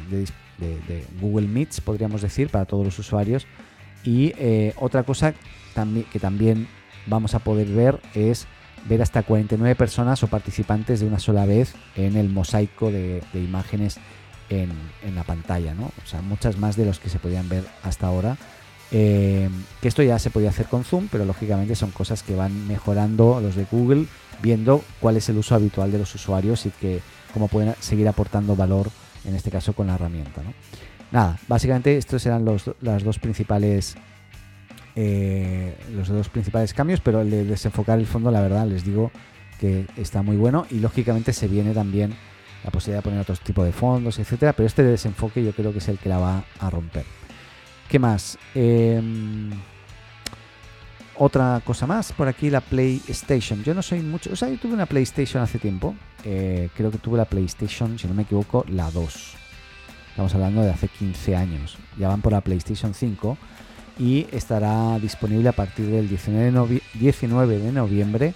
Google 1.21 1.47
Meets, 1.47 1.81
podríamos 1.81 2.21
decir, 2.21 2.49
para 2.49 2.65
todos 2.65 2.85
los 2.85 2.99
usuarios. 2.99 3.45
Y 4.03 4.33
eh, 4.37 4.73
otra 4.77 5.03
cosa 5.03 5.33
que 6.11 6.19
también 6.19 6.67
vamos 7.05 7.35
a 7.35 7.39
poder 7.39 7.67
ver 7.67 7.99
es 8.13 8.47
ver 8.87 9.01
hasta 9.01 9.23
49 9.23 9.75
personas 9.75 10.23
o 10.23 10.27
participantes 10.27 10.99
de 10.99 11.07
una 11.07 11.19
sola 11.19 11.45
vez 11.45 11.73
en 11.95 12.15
el 12.15 12.29
mosaico 12.29 12.91
de, 12.91 13.21
imágenes 13.33 13.97
en, 14.49 14.71
la 15.15 15.23
pantalla, 15.23 15.73
¿no? 15.73 15.91
O 16.03 16.07
sea, 16.07 16.21
muchas 16.21 16.57
más 16.57 16.75
de 16.75 16.85
los 16.85 16.99
que 16.99 17.09
se 17.09 17.19
podían 17.19 17.49
ver 17.49 17.65
hasta 17.83 18.07
ahora. 18.07 18.37
Eh, 18.91 19.49
que 19.81 19.87
esto 19.87 20.01
ya 20.01 20.17
se 20.17 20.31
podía 20.31 20.49
hacer 20.49 20.65
con 20.65 20.83
Zoom, 20.83 21.07
pero 21.11 21.25
lógicamente 21.25 21.75
son 21.75 21.91
cosas 21.91 22.23
que 22.23 22.35
van 22.35 22.67
mejorando 22.67 23.39
los 23.39 23.55
de 23.55 23.65
Google, 23.69 24.07
viendo 24.41 24.83
cuál 24.99 25.17
es 25.17 25.29
el 25.29 25.37
uso 25.37 25.53
habitual 25.53 25.91
de 25.91 25.99
los 25.99 26.15
usuarios 26.15 26.65
y 26.65 26.71
que 26.71 27.01
cómo 27.33 27.47
pueden 27.47 27.75
seguir 27.79 28.07
aportando 28.07 28.55
valor, 28.55 28.89
en 29.29 29.35
este 29.35 29.49
caso 29.51 29.73
con 29.73 29.87
la 29.87 29.95
herramienta. 29.95 30.43
¿no? 30.43 30.53
Nada, 31.11 31.37
básicamente 31.47 31.97
estos 31.97 32.25
eran 32.25 32.45
los, 32.45 32.71
las 32.81 33.03
dos 33.03 33.19
principales 33.19 33.95
eh, 34.95 35.77
los 35.93 36.09
dos 36.09 36.27
principales 36.29 36.73
cambios, 36.73 36.99
pero 36.99 37.21
el 37.21 37.29
de 37.29 37.45
desenfocar 37.45 37.99
el 37.99 38.05
fondo, 38.05 38.31
la 38.31 38.41
verdad, 38.41 38.67
les 38.67 38.83
digo 38.83 39.11
que 39.59 39.85
está 39.97 40.21
muy 40.21 40.35
bueno 40.35 40.65
y 40.69 40.79
lógicamente 40.79 41.31
se 41.31 41.47
viene 41.47 41.73
también 41.73 42.13
la 42.63 42.71
posibilidad 42.71 42.99
de 42.99 43.03
poner 43.03 43.19
otros 43.21 43.39
tipos 43.39 43.65
de 43.65 43.71
fondos, 43.71 44.19
etcétera, 44.19 44.53
pero 44.53 44.67
este 44.67 44.83
de 44.83 44.91
desenfoque 44.91 45.43
yo 45.43 45.53
creo 45.53 45.71
que 45.71 45.77
es 45.77 45.87
el 45.87 45.99
que 45.99 46.09
la 46.09 46.17
va 46.17 46.43
a 46.59 46.69
romper. 46.69 47.05
¿Qué 47.87 47.97
más? 47.97 48.37
Em, 48.53 49.51
otra 51.19 51.61
cosa 51.65 51.85
más, 51.85 52.13
por 52.13 52.29
aquí 52.29 52.49
la 52.49 52.61
PlayStation. 52.61 53.61
Yo 53.63 53.73
no 53.73 53.81
soy 53.81 53.99
mucho, 53.99 54.31
o 54.31 54.35
sea, 54.37 54.49
yo 54.49 54.57
tuve 54.57 54.73
una 54.73 54.85
PlayStation 54.85 55.43
hace 55.43 55.59
tiempo, 55.59 55.93
eh, 56.23 56.69
creo 56.75 56.89
que 56.91 56.97
tuve 56.97 57.17
la 57.17 57.25
PlayStation, 57.25 57.99
si 57.99 58.07
no 58.07 58.13
me 58.13 58.23
equivoco, 58.23 58.65
la 58.69 58.89
2. 58.89 59.33
Estamos 60.11 60.33
hablando 60.33 60.61
de 60.61 60.71
hace 60.71 60.87
15 60.87 61.35
años. 61.35 61.77
Ya 61.97 62.07
van 62.07 62.21
por 62.21 62.31
la 62.31 62.41
PlayStation 62.41 62.93
5 62.93 63.37
y 63.99 64.27
estará 64.31 64.97
disponible 64.99 65.49
a 65.49 65.51
partir 65.51 65.87
del 65.87 66.07
19 66.07 67.57
de, 67.57 67.71
noviembre 67.73 68.33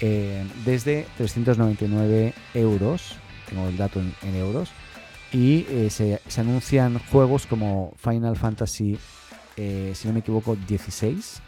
eh, 0.00 0.44
desde 0.64 1.06
399 1.18 2.34
euros, 2.54 3.14
tengo 3.48 3.68
el 3.68 3.76
dato 3.76 4.00
en, 4.00 4.34
euros, 4.34 4.70
y 5.32 5.66
eh, 5.68 5.88
se, 5.88 6.20
anuncian 6.40 6.98
juegos 6.98 7.46
como 7.46 7.94
Final 7.96 8.36
Fantasy, 8.36 8.98
si 9.56 10.06
no 10.06 10.14
me 10.14 10.20
equivoco, 10.20 10.56
16, 10.68 11.42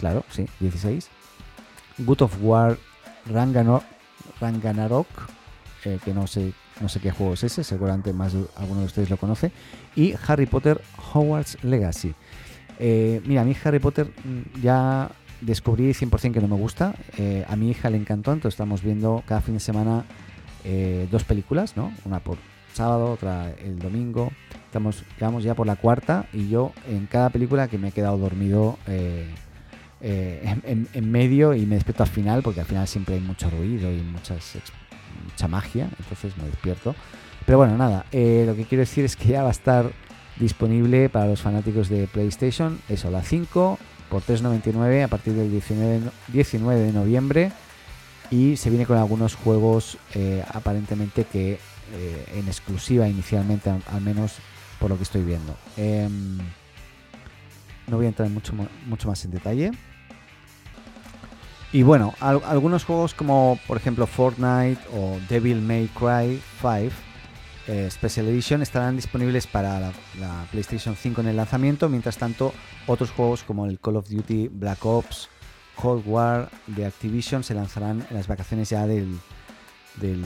claro, 0.00 0.24
sí, 0.30 0.46
16, 0.58 1.08
Good 1.98 2.22
of 2.22 2.36
War 2.40 2.78
Ranganok, 3.26 3.84
que 5.82 6.14
no 6.14 6.26
sé, 6.26 6.52
no 6.80 6.88
sé 6.88 7.00
qué 7.00 7.10
juego 7.10 7.34
es 7.34 7.44
ese, 7.44 7.62
seguramente 7.62 8.12
más 8.12 8.32
de 8.32 8.44
alguno 8.56 8.80
de 8.80 8.86
ustedes 8.86 9.10
lo 9.10 9.18
conoce, 9.18 9.52
y 9.94 10.14
Harry 10.26 10.46
Potter 10.46 10.80
Hogwarts 11.12 11.62
Legacy. 11.62 12.14
Eh, 12.78 13.20
mira, 13.26 13.42
a 13.42 13.44
mí 13.44 13.54
Harry 13.62 13.78
Potter 13.78 14.06
mm, 14.06 14.62
ya 14.62 15.10
descubrí 15.42 15.90
100% 15.92 16.32
que 16.32 16.40
no 16.40 16.48
me 16.48 16.56
gusta. 16.56 16.94
Eh, 17.18 17.44
a 17.46 17.54
mi 17.54 17.70
hija 17.70 17.90
le 17.90 17.98
encantó, 17.98 18.32
entonces 18.32 18.54
estamos 18.54 18.82
viendo 18.82 19.22
cada 19.26 19.42
fin 19.42 19.54
de 19.54 19.60
semana 19.60 20.06
eh, 20.64 21.06
dos 21.10 21.24
películas, 21.24 21.76
¿no? 21.76 21.92
Una 22.06 22.20
por 22.20 22.38
sábado, 22.72 23.12
otra 23.12 23.50
el 23.50 23.78
domingo. 23.78 24.32
Estamos, 24.64 25.04
ya 25.42 25.54
por 25.54 25.66
la 25.66 25.76
cuarta 25.76 26.26
y 26.32 26.48
yo 26.48 26.72
en 26.88 27.06
cada 27.06 27.28
película 27.28 27.68
que 27.68 27.76
me 27.76 27.88
he 27.88 27.92
quedado 27.92 28.16
dormido 28.16 28.78
en, 30.00 31.10
medio 31.10 31.54
y 31.54 31.66
me 31.66 31.74
despierto 31.74 32.02
al 32.02 32.08
final, 32.08 32.42
porque 32.42 32.60
al 32.60 32.66
final 32.66 32.88
siempre 32.88 33.16
hay 33.16 33.20
mucho 33.20 33.50
ruido 33.50 33.92
y 33.92 34.00
muchas, 34.00 34.56
mucha 35.24 35.48
magia, 35.48 35.88
entonces 35.98 36.36
me 36.36 36.44
despierto. 36.44 36.94
Pero 37.46 37.58
bueno, 37.58 37.76
nada, 37.76 38.04
lo 38.12 38.54
que 38.56 38.64
quiero 38.68 38.80
decir 38.80 39.04
es 39.04 39.16
que 39.16 39.28
ya 39.28 39.42
va 39.42 39.48
a 39.48 39.52
estar 39.52 39.90
disponible 40.40 41.08
para 41.08 41.26
los 41.26 41.40
fanáticos 41.40 41.88
de 41.88 42.06
PlayStation. 42.08 42.80
Eso, 42.88 43.10
la 43.10 43.22
5 43.22 43.78
por 44.08 44.22
3.99 44.22 45.04
a 45.04 45.08
partir 45.08 45.34
del 45.34 45.50
19, 45.50 46.80
de 46.80 46.92
noviembre. 46.92 47.52
Y 48.30 48.56
se 48.56 48.70
viene 48.70 48.86
con 48.86 48.96
algunos 48.96 49.34
juegos 49.34 49.98
eh, 50.14 50.44
aparentemente 50.52 51.24
que 51.24 51.58
eh, 51.92 52.26
en 52.34 52.46
exclusiva 52.46 53.08
inicialmente, 53.08 53.70
al, 53.70 54.00
menos 54.00 54.36
por 54.78 54.90
lo 54.90 54.96
que 54.96 55.02
estoy 55.02 55.22
viendo. 55.22 55.56
Em, 55.76 56.38
no 57.88 57.96
voy 57.96 58.06
a 58.06 58.08
entrar 58.08 58.28
mucho, 58.28 58.52
mucho 58.86 59.08
más 59.08 59.24
en 59.24 59.32
detalle. 59.32 59.72
Y 61.72 61.84
bueno, 61.84 62.14
algunos 62.20 62.84
juegos 62.84 63.14
como 63.14 63.58
por 63.68 63.76
ejemplo 63.76 64.06
Fortnite 64.06 64.80
o 64.92 65.18
Devil 65.28 65.60
May 65.60 65.88
Cry 65.88 66.40
5 66.60 66.94
eh, 67.68 67.88
Special 67.88 68.26
Edition 68.26 68.62
estarán 68.62 68.96
disponibles 68.96 69.46
para 69.46 69.78
la, 69.78 69.92
PlayStation 70.50 70.96
5 70.96 71.20
en 71.20 71.28
el 71.28 71.36
lanzamiento. 71.36 71.88
Mientras 71.88 72.18
tanto, 72.18 72.52
otros 72.88 73.10
juegos 73.12 73.44
como 73.44 73.66
el 73.66 73.78
Call 73.78 73.96
of 73.96 74.08
Duty 74.08 74.48
Black 74.48 74.84
Ops, 74.84 75.28
Cold 75.76 76.02
War 76.06 76.50
de 76.66 76.86
Activision 76.86 77.44
se 77.44 77.54
lanzarán 77.54 78.04
en 78.10 78.16
las 78.16 78.26
vacaciones 78.26 78.70
ya 78.70 78.88
del, 78.88 79.16
del 80.00 80.24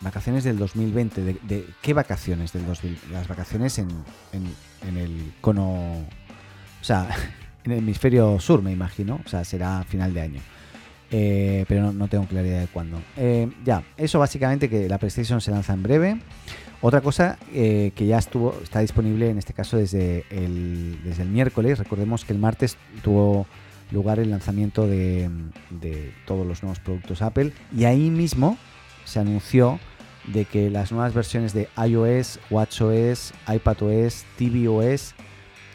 vacaciones 0.00 0.42
del 0.42 0.58
2020. 0.58 1.38
¿De, 1.40 1.66
qué 1.80 1.94
vacaciones 1.94 2.52
del 2.52 2.66
2000? 2.66 2.98
Las 3.12 3.28
vacaciones 3.28 3.78
en, 3.78 3.88
en, 4.32 4.96
el 4.96 5.32
cono, 5.40 5.64
o 5.70 6.84
sea, 6.84 7.08
en 7.64 7.72
el 7.72 7.78
hemisferio 7.78 8.38
sur, 8.40 8.62
me 8.62 8.72
imagino. 8.72 9.20
O 9.24 9.28
sea, 9.28 9.44
será 9.44 9.84
final 9.84 10.14
de 10.14 10.20
año. 10.20 10.40
Eh, 11.10 11.66
pero 11.68 11.92
no, 11.92 12.08
tengo 12.08 12.26
claridad 12.26 12.60
de 12.60 12.68
cuándo. 12.68 13.00
Eh, 13.16 13.50
ya, 13.64 13.82
eso 13.96 14.18
básicamente 14.18 14.70
que 14.70 14.88
la 14.88 14.98
PlayStation 14.98 15.40
se 15.40 15.50
lanza 15.50 15.74
en 15.74 15.82
breve. 15.82 16.20
Otra 16.80 17.00
cosa 17.00 17.38
eh, 17.52 17.92
que 17.94 18.06
ya 18.06 18.18
estuvo, 18.18 18.58
está 18.62 18.80
disponible 18.80 19.30
en 19.30 19.38
este 19.38 19.52
caso 19.52 19.76
desde 19.76 20.24
el, 20.30 20.98
desde 21.04 21.22
el 21.22 21.28
miércoles. 21.28 21.78
Recordemos 21.78 22.24
que 22.24 22.32
el 22.32 22.38
martes 22.38 22.76
tuvo 23.04 23.46
lugar 23.92 24.18
el 24.18 24.30
lanzamiento 24.30 24.86
de, 24.86 25.30
todos 26.26 26.46
los 26.46 26.62
nuevos 26.62 26.80
productos 26.80 27.22
Apple 27.22 27.52
y 27.76 27.84
ahí 27.84 28.10
mismo 28.10 28.56
se 29.04 29.20
anunció 29.20 29.78
de 30.32 30.44
que 30.44 30.70
las 30.70 30.92
nuevas 30.92 31.12
versiones 31.12 31.52
de 31.52 31.68
iOS, 31.76 32.40
WatchOS, 32.50 33.34
iPadOS, 33.52 34.24
tvOS 34.38 35.14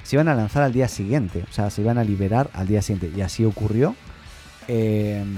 se 0.08 0.16
iban 0.16 0.30
a 0.30 0.36
lanzar 0.36 0.64
al 0.64 0.72
día 0.72 0.88
siguiente, 0.88 1.44
o 1.50 1.52
sea, 1.52 1.70
se 1.70 1.82
iban 1.82 1.98
a 1.98 2.04
liberar 2.06 2.50
al 2.54 2.66
día 2.66 2.82
siguiente 2.82 3.12
y 3.14 3.20
así 3.20 3.44
ocurrió. 3.44 3.94
Em, 4.70 5.36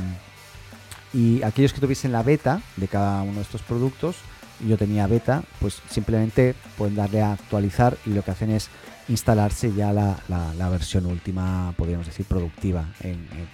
y 1.11 1.41
aquellos 1.41 1.73
que 1.73 1.81
tuviesen 1.81 2.11
la 2.11 2.21
beta 2.21 2.61
de 2.77 2.87
cada 2.87 3.23
uno 3.23 3.37
de 3.37 3.41
estos 3.41 3.63
productos 3.63 4.17
yo 4.67 4.77
tenía 4.77 5.07
beta, 5.07 5.41
pues 5.59 5.81
simplemente 5.89 6.53
pueden 6.77 6.95
darle 6.95 7.23
a 7.23 7.33
actualizar 7.33 7.97
y 8.05 8.11
lo 8.11 8.21
que 8.21 8.29
hacen 8.29 8.51
es 8.51 8.69
instalarse 9.07 9.73
ya 9.73 9.91
la, 9.91 10.69
versión 10.69 11.07
última, 11.07 11.73
podríamos 11.75 12.05
decir, 12.05 12.27
productiva, 12.27 12.85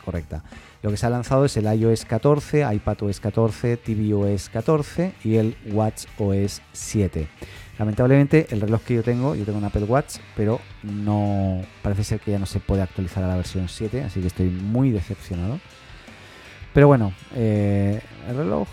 correcta. 0.04 0.44
Lo 0.86 0.92
que 0.92 0.98
se 0.98 1.08
ha 1.08 1.10
lanzado 1.10 1.46
es 1.46 1.58
el 1.58 1.66
iOS 1.66 2.06
14, 2.06 2.64
iPadOS 2.76 3.20
14, 3.20 3.78
tvOS 3.78 4.50
14 4.50 5.14
y 5.24 5.38
el 5.38 5.58
WatchOS 5.72 6.62
7. 6.74 7.28
Lamentablemente 7.80 8.46
el 8.52 8.62
reloj 8.62 8.84
que 8.84 8.94
yo 8.94 9.02
tengo, 9.02 9.34
yo 9.34 9.46
tengo 9.46 9.58
un 9.58 9.64
Apple 9.64 9.86
Watch, 9.86 10.18
pero 10.36 10.62
no 10.84 11.64
parece 11.82 12.04
ser 12.04 12.20
que 12.20 12.30
ya 12.30 12.38
no 12.38 12.46
se 12.46 12.60
puede 12.60 12.84
actualizar 12.84 13.24
a 13.24 13.28
la 13.28 13.36
versión 13.36 13.68
7, 13.68 14.04
así 14.04 14.22
que 14.22 14.28
estoy 14.28 14.52
muy 14.52 14.92
decepcionado. 14.92 15.60
Pero 16.72 16.86
bueno, 16.86 17.14
eh, 17.34 18.00
el 18.30 18.38
reloj 18.38 18.68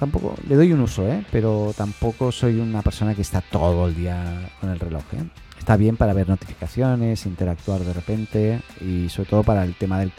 tampoco 0.00 0.34
le 0.48 0.56
doy 0.56 0.72
un 0.72 0.80
uso, 0.80 1.06
¿eh? 1.06 1.24
pero 1.30 1.72
tampoco 1.76 2.32
soy 2.32 2.58
una 2.58 2.82
persona 2.82 3.14
que 3.14 3.22
está 3.22 3.40
todo 3.40 3.86
el 3.86 3.94
día 3.94 4.50
con 4.60 4.70
el 4.70 4.80
reloj. 4.80 5.04
¿eh? 5.12 5.22
Está 5.60 5.76
bien 5.76 5.96
para 5.96 6.12
ver 6.12 6.28
notificaciones, 6.28 7.24
interactuar 7.24 7.82
de 7.82 7.92
repente 7.92 8.60
y 8.80 9.08
sobre 9.10 9.30
todo 9.30 9.44
para 9.44 9.62
el 9.62 9.76
tema 9.76 10.00
del 10.00 10.10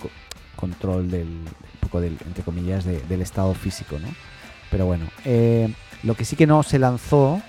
control 0.56 1.10
del 1.10 1.28
un 1.28 1.80
poco 1.80 2.02
del 2.02 2.18
entre 2.26 2.44
comillas 2.44 2.86
del 2.86 3.22
estado 3.22 3.54
físico, 3.54 4.00
¿no? 4.00 4.08
Pero 4.72 4.86
bueno, 4.86 5.06
lo 6.04 6.16
que 6.16 6.26
sí 6.26 6.36
que 6.36 6.48
no 6.48 6.64
se 6.64 6.80
lanzó 6.80 7.42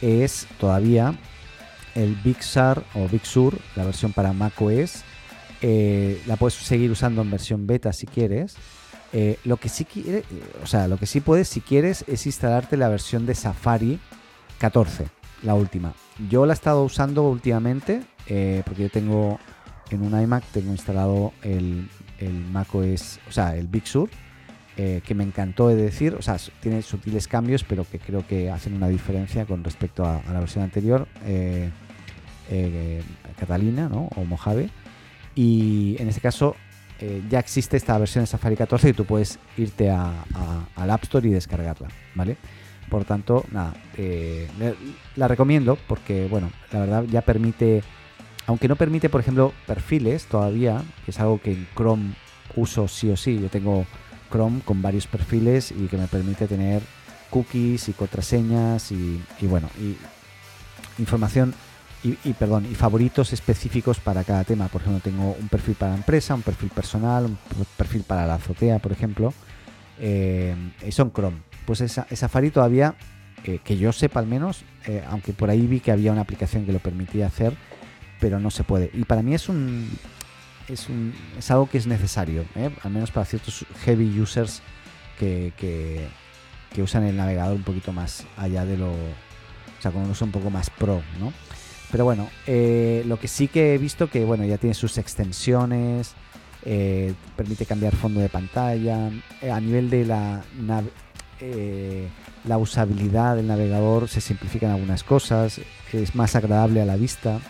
es 0.00 0.46
todavía 0.58 1.14
el 1.94 2.14
Big 2.24 2.42
Sur 2.42 2.82
o 2.94 3.08
Big 3.08 3.26
Sur, 3.26 3.58
la 3.76 3.84
versión 3.84 4.12
para 4.12 4.32
macOS. 4.32 5.02
la 5.60 6.36
puedes 6.36 6.54
seguir 6.54 6.90
usando 6.90 7.20
en 7.22 7.30
versión 7.30 7.66
beta 7.66 7.92
si 7.92 8.06
quieres 8.06 8.56
eh, 9.14 9.38
lo 9.44 9.58
que 9.58 9.68
sí 9.68 9.84
quiere, 9.84 10.24
o 10.62 10.66
sea, 10.66 10.88
lo 10.88 10.96
que 10.96 11.04
sí 11.04 11.20
puedes 11.20 11.46
si 11.46 11.60
quieres 11.60 12.02
es 12.08 12.24
instalarte 12.24 12.78
la 12.78 12.88
versión 12.88 13.26
de 13.26 13.34
Safari 13.34 14.00
14, 14.58 15.06
la 15.42 15.54
última. 15.54 15.92
Yo 16.30 16.46
la 16.46 16.54
he 16.54 16.56
estado 16.56 16.82
usando 16.82 17.22
últimamente 17.24 18.02
eh, 18.26 18.62
porque 18.64 18.82
yo 18.84 18.90
tengo 18.90 19.38
en 19.90 20.02
un 20.02 20.18
iMac 20.18 20.44
tengo 20.44 20.72
instalado 20.72 21.34
el, 21.42 21.90
el 22.26 22.44
macOS, 22.46 23.20
o 23.28 23.32
sea, 23.32 23.56
el 23.56 23.66
Big 23.66 23.86
Sur, 23.86 24.10
eh, 24.76 25.02
que 25.04 25.14
me 25.14 25.24
encantó 25.24 25.68
de 25.68 25.76
decir, 25.76 26.14
o 26.14 26.22
sea, 26.22 26.36
tiene 26.60 26.82
sutiles 26.82 27.28
cambios, 27.28 27.64
pero 27.64 27.84
que 27.84 27.98
creo 27.98 28.26
que 28.26 28.50
hacen 28.50 28.74
una 28.74 28.88
diferencia 28.88 29.44
con 29.44 29.62
respecto 29.64 30.04
a, 30.04 30.22
la 30.32 30.40
versión 30.40 30.64
anterior, 30.64 31.06
Catalina, 33.38 33.88
¿no? 33.88 34.08
O 34.16 34.24
Mojave. 34.24 34.68
Y 35.34 35.96
en 35.98 36.08
este 36.08 36.20
caso 36.20 36.56
eh, 37.04 37.20
ya 37.28 37.40
existe 37.40 37.76
esta 37.76 37.98
versión 37.98 38.22
de 38.22 38.26
Safari 38.28 38.54
14 38.54 38.90
y 38.90 38.92
tú 38.92 39.04
puedes 39.04 39.40
irte 39.56 39.90
a, 39.90 40.24
al 40.76 40.88
App 40.88 41.02
Store 41.02 41.26
y 41.28 41.32
descargarla, 41.32 41.88
¿vale? 42.14 42.36
Por 42.88 43.04
tanto, 43.04 43.44
nada, 43.50 43.74
eh, 43.96 44.48
la 45.16 45.26
recomiendo 45.26 45.76
porque, 45.88 46.28
bueno, 46.30 46.52
la 46.70 46.78
verdad 46.78 47.04
ya 47.10 47.22
permite, 47.22 47.82
aunque 48.46 48.68
no 48.68 48.76
permite, 48.76 49.08
por 49.08 49.20
ejemplo, 49.20 49.52
perfiles 49.66 50.26
todavía, 50.26 50.82
que 51.04 51.10
es 51.10 51.20
algo 51.20 51.40
que 51.40 51.52
en 51.52 51.68
Chrome 51.76 52.14
uso 52.56 52.88
sí 52.88 53.10
o 53.10 53.16
sí, 53.16 53.40
yo 53.40 53.48
tengo 53.48 53.86
Chrome 54.30 54.60
con 54.64 54.82
varios 54.82 55.06
perfiles 55.06 55.70
y 55.72 55.86
que 55.86 55.96
me 55.96 56.06
permite 56.06 56.46
tener 56.46 56.82
cookies 57.30 57.88
y 57.88 57.92
contraseñas 57.92 58.92
y, 58.92 59.22
y 59.40 59.46
bueno, 59.46 59.68
y 59.80 59.96
información 61.00 61.54
y, 62.04 62.32
perdón, 62.32 62.66
y 62.68 62.74
favoritos 62.74 63.32
específicos 63.32 64.00
para 64.00 64.24
cada 64.24 64.42
tema. 64.42 64.66
Por 64.66 64.80
ejemplo, 64.80 65.00
tengo 65.00 65.36
un 65.40 65.48
perfil 65.48 65.76
para 65.76 65.92
la 65.92 65.98
empresa, 65.98 66.34
un 66.34 66.42
perfil 66.42 66.70
personal, 66.70 67.26
un 67.26 67.38
perfil 67.76 68.02
para 68.02 68.26
la 68.26 68.34
azotea, 68.34 68.80
por 68.80 68.90
ejemplo. 68.90 69.32
Eh, 70.00 70.54
son 70.90 71.12
Chrome. 71.12 71.38
Pues 71.64 71.80
esa, 71.80 72.06
Safari 72.12 72.50
todavía, 72.50 72.96
eh, 73.44 73.60
que 73.62 73.76
yo 73.76 73.92
sepa 73.92 74.18
al 74.18 74.26
menos, 74.26 74.64
eh, 74.86 75.04
aunque 75.08 75.32
por 75.32 75.48
ahí 75.48 75.64
vi 75.64 75.78
que 75.78 75.92
había 75.92 76.10
una 76.10 76.22
aplicación 76.22 76.66
que 76.66 76.72
lo 76.72 76.80
permitía 76.80 77.28
hacer, 77.28 77.56
pero 78.22 78.38
no 78.38 78.52
se 78.52 78.62
puede. 78.62 78.88
Y 78.94 79.04
para 79.04 79.20
mí 79.20 79.34
es 79.34 79.48
un 79.48 79.90
es, 80.68 80.88
un, 80.88 81.12
es 81.36 81.50
algo 81.50 81.68
que 81.68 81.76
es 81.76 81.88
necesario, 81.88 82.44
al 82.84 82.90
menos 82.92 83.10
para 83.10 83.26
ciertos 83.26 83.66
heavy 83.84 84.20
users 84.20 84.62
que, 85.18 85.52
que, 85.56 86.80
usan 86.80 87.02
el 87.02 87.16
navegador 87.16 87.56
un 87.56 87.64
poquito 87.64 87.92
más 87.92 88.24
allá 88.36 88.64
de 88.64 88.76
lo, 88.76 88.92
o 88.92 89.82
sea, 89.82 89.90
con 89.90 90.02
un 90.02 90.10
uso 90.10 90.24
un 90.24 90.30
poco 90.30 90.50
más 90.50 90.70
pro, 90.70 91.02
¿no? 91.18 91.32
Pero 91.90 92.04
bueno, 92.04 92.30
eh, 92.46 93.02
lo 93.06 93.18
que 93.18 93.26
sí 93.26 93.48
que 93.48 93.74
he 93.74 93.78
visto 93.78 94.08
que 94.08 94.24
bueno, 94.24 94.44
ya 94.44 94.56
tiene 94.56 94.74
sus 94.74 94.98
extensiones, 94.98 96.14
eh, 96.64 97.14
permite 97.36 97.66
cambiar 97.66 97.96
fondo 97.96 98.20
de 98.20 98.28
pantalla, 98.28 99.10
eh, 99.42 99.50
a 99.50 99.60
nivel 99.60 99.90
de 99.90 100.06
la, 100.06 100.44
la 102.44 102.58
usabilidad 102.58 103.34
del 103.34 103.48
navegador 103.48 104.08
se 104.08 104.20
simplifican 104.20 104.70
algunas 104.70 105.02
cosas, 105.02 105.60
es 105.92 106.14
más 106.14 106.36
agradable 106.36 106.80
a 106.80 106.86
la 106.86 106.94
vista. 106.94 107.40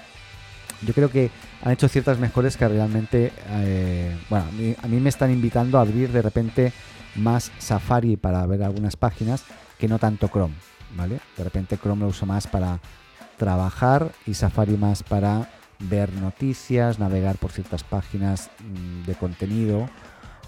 Yo 0.86 0.94
creo 0.94 1.10
que 1.10 1.30
han 1.62 1.72
hecho 1.72 1.88
ciertas 1.88 2.18
mejores 2.18 2.56
que 2.56 2.66
realmente, 2.66 3.32
bueno, 4.28 4.46
a 4.82 4.88
mí, 4.88 5.00
me 5.00 5.08
están 5.08 5.30
invitando 5.30 5.78
a 5.78 5.82
abrir 5.82 6.10
de 6.10 6.22
repente 6.22 6.72
más 7.16 7.52
Safari 7.58 8.16
para 8.16 8.44
ver 8.46 8.62
algunas 8.62 8.96
páginas 8.96 9.44
que 9.78 9.88
no 9.88 9.98
tanto 9.98 10.28
Chrome, 10.28 10.54
¿vale? 10.96 11.20
De 11.36 11.44
repente 11.44 11.76
Chrome 11.76 12.02
lo 12.02 12.08
uso 12.08 12.26
más 12.26 12.46
para 12.46 12.80
trabajar 13.36 14.12
y 14.26 14.34
Safari 14.34 14.76
más 14.76 15.02
para 15.02 15.48
ver 15.78 16.12
noticias, 16.12 16.98
navegar 16.98 17.36
por 17.36 17.50
ciertas 17.50 17.82
páginas 17.84 18.50
mm, 18.60 19.06
de 19.06 19.14
contenido 19.14 19.88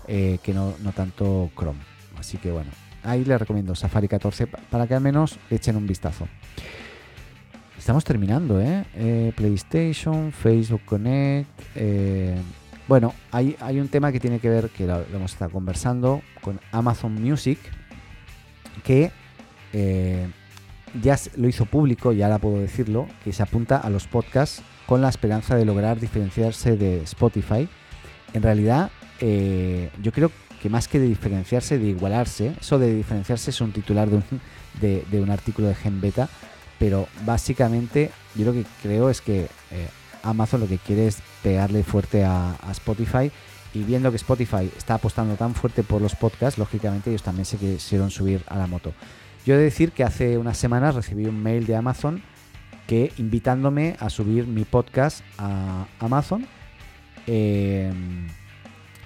eh, 0.06 0.38
que 0.42 0.54
no, 0.54 0.74
tanto 0.94 1.50
Chrome. 1.58 1.80
Así 2.18 2.38
que 2.38 2.50
bueno, 2.50 2.70
ahí 3.02 3.24
les 3.24 3.38
recomiendo 3.38 3.74
Safari 3.74 4.08
14 4.08 4.46
para 4.46 4.86
que 4.86 4.94
al 4.94 5.00
menos 5.00 5.38
echen 5.50 5.76
un 5.76 5.86
vistazo. 5.86 6.28
Estamos 7.84 8.02
terminando, 8.02 8.62
¿eh? 8.62 8.86
eh 8.94 9.32
PlayStation, 9.36 10.32
Facebook 10.32 10.80
Connect. 10.86 11.50
Eh, 11.74 12.34
bueno, 12.88 13.12
hay, 13.30 13.58
hay, 13.60 13.78
un 13.78 13.88
tema 13.88 14.10
que 14.10 14.18
tiene 14.18 14.38
que 14.38 14.48
ver, 14.48 14.70
que 14.70 14.86
lo, 14.86 15.00
lo 15.00 15.16
hemos 15.18 15.32
estado 15.32 15.50
conversando, 15.50 16.22
con 16.40 16.58
Amazon 16.72 17.12
Music, 17.12 17.58
que 18.84 19.10
ya 21.02 21.18
lo 21.36 21.46
hizo 21.46 21.66
público, 21.66 22.12
ya 22.12 22.24
ahora 22.24 22.38
puedo 22.38 22.58
decirlo, 22.58 23.06
que 23.22 23.34
se 23.34 23.42
apunta 23.42 23.76
a 23.76 23.90
los 23.90 24.06
podcasts 24.06 24.62
con 24.86 25.02
la 25.02 25.10
esperanza 25.10 25.54
de 25.54 25.66
lograr 25.66 26.00
diferenciarse 26.00 26.78
de 26.78 27.02
Spotify. 27.02 27.68
En 28.32 28.42
realidad, 28.42 28.92
eh, 29.20 29.90
yo 30.02 30.10
creo 30.10 30.30
que 30.62 30.70
más 30.70 30.88
que 30.88 30.98
de 30.98 31.06
diferenciarse, 31.06 31.78
de 31.78 31.88
igualarse, 31.88 32.54
eso 32.58 32.78
de 32.78 32.94
diferenciarse 32.94 33.50
es 33.50 33.60
un 33.60 33.72
titular 33.72 34.08
de 34.08 34.16
un, 34.16 34.24
de, 34.80 35.20
un 35.20 35.28
artículo 35.28 35.68
de 35.68 35.74
Gen 35.74 36.00
Beta, 36.00 36.30
pero 36.78 37.08
básicamente 37.24 38.10
yo 38.34 38.46
lo 38.46 38.52
que 38.52 38.64
creo 38.82 39.10
es 39.10 39.20
que 39.20 39.48
eh, 39.70 39.88
Amazon 40.22 40.60
lo 40.60 40.68
que 40.68 40.78
quiere 40.78 41.06
es 41.06 41.18
pegarle 41.42 41.82
fuerte 41.82 42.24
a, 42.24 42.56
Spotify 42.72 43.30
y 43.72 43.82
viendo 43.82 44.10
que 44.10 44.16
Spotify 44.16 44.70
está 44.76 44.94
apostando 44.94 45.34
tan 45.34 45.54
fuerte 45.54 45.82
por 45.82 46.00
los 46.00 46.14
podcasts, 46.14 46.58
lógicamente 46.58 47.10
ellos 47.10 47.22
también 47.22 47.44
se 47.44 47.56
quisieron 47.56 48.10
subir 48.10 48.42
a 48.46 48.56
la 48.56 48.66
moto. 48.66 48.92
Yo 49.44 49.54
he 49.54 49.58
de 49.58 49.64
decir 49.64 49.92
que 49.92 50.04
hace 50.04 50.38
unas 50.38 50.56
semanas 50.56 50.94
recibí 50.94 51.26
un 51.26 51.42
mail 51.42 51.66
de 51.66 51.76
Amazon 51.76 52.22
que 52.86 53.12
invitándome 53.18 53.96
a 53.98 54.10
subir 54.10 54.46
mi 54.46 54.64
podcast 54.64 55.22
a 55.38 55.86
Amazon. 55.98 56.46
Em, 57.26 58.28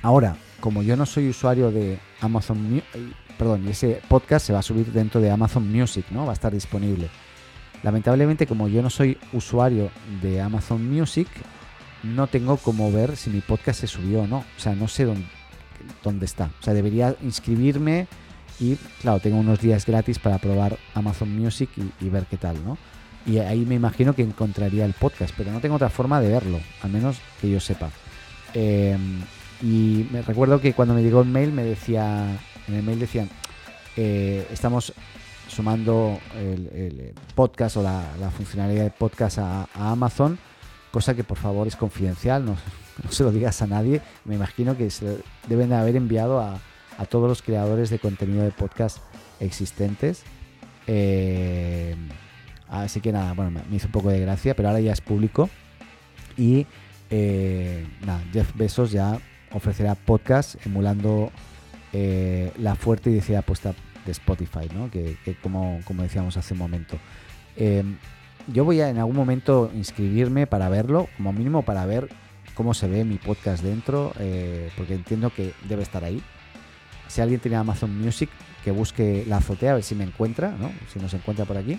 ahora, 0.03 0.37
como 0.61 0.83
yo 0.83 0.97
no 0.97 1.07
soy 1.07 1.29
usuario 1.29 1.71
de 1.71 1.99
Amazon, 2.21 2.83
perdón, 3.39 3.67
ese 3.69 4.01
podcast 4.09 4.47
se 4.47 4.53
va 4.53 4.59
a 4.59 4.63
subir 4.63 4.93
dentro 4.93 5.21
de 5.21 5.31
Amazon 5.31 5.71
Music, 5.71 6.07
¿no? 6.11 6.25
Va 6.25 6.31
a 6.31 6.35
estar 6.35 6.53
disponible. 6.53 7.09
Lamentablemente, 7.83 8.47
como 8.47 8.69
yo 8.69 8.83
no 8.83 8.91
soy 8.91 9.19
usuario 9.33 9.91
de 10.23 10.41
Amazon 10.41 10.89
Music, 10.91 11.29
no 12.03 12.27
tengo 12.27 12.57
como 12.57 12.91
ver 12.93 13.17
si 13.17 13.31
mi 13.31 13.41
podcast 13.41 13.81
se 13.81 13.87
subió 13.87 14.23
o 14.23 14.27
no. 14.27 14.39
O 14.39 14.61
sea, 14.61 14.75
no 14.75 14.89
sé 14.89 15.05
dónde, 15.05 15.27
dónde 16.03 16.27
está. 16.27 16.51
O 16.61 16.63
sea, 16.63 16.75
debería 16.75 17.15
inscribirme 17.23 18.09
y 18.61 18.77
claro, 19.01 19.21
tengo 19.21 19.39
unos 19.39 19.61
días 19.61 19.87
gratis 19.87 20.19
para 20.19 20.39
probar 20.39 20.79
Amazon 20.95 21.37
Music 21.37 21.71
y, 22.01 22.09
ver 22.09 22.27
qué 22.27 22.37
tal, 22.37 22.63
¿no? 22.65 22.77
Y 23.27 23.39
ahí 23.39 23.65
me 23.65 23.75
imagino 23.75 24.15
que 24.15 24.23
encontraría 24.23 24.85
el 24.85 24.95
podcast, 24.95 25.35
pero 25.37 25.53
no 25.53 25.61
tengo 25.61 25.77
otra 25.77 25.91
forma 25.91 26.21
de 26.21 26.29
verlo, 26.29 26.59
al 26.83 26.91
menos 26.91 27.19
que 27.41 27.51
yo 27.51 27.61
sepa. 27.61 27.91
Em, 28.55 29.21
y 29.63 30.07
me 30.11 30.23
recuerdo 30.23 30.61
que 30.61 30.73
cuando 30.73 30.95
me 30.95 31.03
llegó 31.03 31.21
el 31.21 31.29
mail 31.29 31.53
me 31.53 31.63
decía, 31.63 32.39
en 32.67 32.75
el 32.75 32.83
mail 32.83 32.99
decían, 32.99 33.29
eh, 33.97 34.47
estamos 34.51 34.93
sumando 35.49 36.19
el, 36.37 37.15
podcast 37.35 37.77
o 37.77 37.83
la, 37.83 38.31
funcionalidad 38.37 38.85
de 38.85 38.91
podcast 38.91 39.39
a, 39.39 39.69
Amazon, 39.75 40.39
cosa 40.93 41.15
que 41.15 41.25
por 41.25 41.39
favor 41.39 41.67
es 41.67 41.77
confidencial, 41.77 42.45
no, 42.47 42.57
se 43.11 43.25
lo 43.25 43.33
digas 43.33 43.61
a 43.63 43.67
nadie. 43.67 44.01
Me 44.25 44.37
imagino 44.37 44.77
que 44.77 44.91
se 44.91 45.19
deben 45.49 45.71
de 45.71 45.77
haber 45.77 45.97
enviado 45.97 46.41
a, 46.41 46.61
a 46.99 47.07
todos 47.07 47.29
los 47.29 47.43
creadores 47.43 47.91
de 47.91 47.99
contenido 47.99 48.45
de 48.45 48.51
podcast 48.51 48.99
existentes. 49.41 50.25
Eh, 50.87 51.95
así 52.69 53.01
que 53.01 53.13
nada, 53.13 53.35
bueno, 53.35 53.63
me 53.69 53.77
hizo 53.77 53.87
un 53.87 53.93
poco 53.93 54.11
de 54.11 54.21
gracia, 54.21 54.55
pero 54.55 54.69
ahora 54.69 54.81
ya 54.81 54.93
es 54.93 55.01
público. 55.01 55.49
Y 56.37 56.67
eh, 57.11 57.87
nada, 58.05 58.23
Jeff 58.33 58.55
Bezos 58.55 58.91
ya 58.91 59.19
ofrecerá 59.53 59.95
podcast 59.95 60.55
emulando 60.67 61.31
eh, 61.93 62.53
la 62.59 62.75
fuerte 62.75 63.11
y 63.11 63.15
decía 63.15 63.41
apuesta 63.41 63.75
Spotify, 64.13 64.69
¿no? 64.75 64.91
que, 64.91 65.17
como, 65.43 65.81
como, 65.85 66.03
decíamos 66.03 66.37
hace 66.37 66.55
un 66.55 66.59
momento. 66.59 66.99
Em, 67.57 67.97
yo 68.47 68.65
voy 68.65 68.81
a 68.81 68.89
en 68.89 68.99
algún 68.99 69.17
momento 69.17 69.71
inscribirme 69.75 70.47
para 70.47 70.69
verlo, 70.69 71.09
como 71.17 71.33
mínimo 71.33 71.63
para 71.63 71.85
ver 71.87 72.09
cómo 72.55 72.75
se 72.75 72.89
ve 72.89 73.05
mi 73.05 73.17
podcast 73.17 73.63
dentro, 73.63 74.13
eh, 74.19 74.71
porque 74.77 74.95
entiendo 74.95 75.31
que 75.31 75.53
debe 75.69 75.83
estar 75.83 76.05
ahí. 76.05 76.23
Si 77.07 77.21
alguien 77.21 77.41
tiene 77.41 77.57
Amazon 77.57 77.97
Music, 77.99 78.31
que 78.65 78.71
busque 78.71 79.25
la 79.29 79.39
azotea 79.39 79.73
a 79.73 79.75
ver 79.75 79.85
si 79.85 79.95
me 79.95 80.05
encuentra, 80.05 80.51
¿no? 80.59 80.71
si 80.93 80.99
nos 80.99 81.13
encuentra 81.15 81.45
por 81.45 81.57
aquí. 81.57 81.79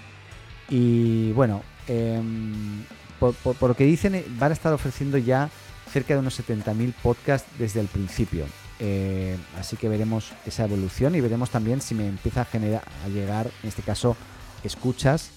Y 0.70 1.32
bueno, 1.34 1.62
em, 1.88 2.84
por, 3.20 3.36
lo 3.62 3.76
que 3.76 3.84
dicen, 3.84 4.16
eh, 4.16 4.26
van 4.38 4.52
a 4.52 4.54
estar 4.54 4.72
ofreciendo 4.72 5.18
ya 5.18 5.50
cerca 5.92 6.14
de 6.14 6.20
unos 6.20 6.40
70.000 6.40 6.94
podcasts 7.02 7.50
desde 7.58 7.80
el 7.80 7.88
principio. 7.88 8.46
Eh, 8.80 9.38
así 9.58 9.76
que 9.76 9.90
veremos 9.90 10.32
esa 10.46 10.64
evolución 10.64 11.16
y 11.16 11.22
veremos 11.22 11.50
también 11.50 11.82
si 11.82 11.96
me 11.96 12.08
empieza 12.08 12.42
a, 12.42 13.10
llegar, 13.10 13.52
en 13.64 13.70
este 13.70 13.82
caso, 13.82 14.16
escuchas 14.64 15.32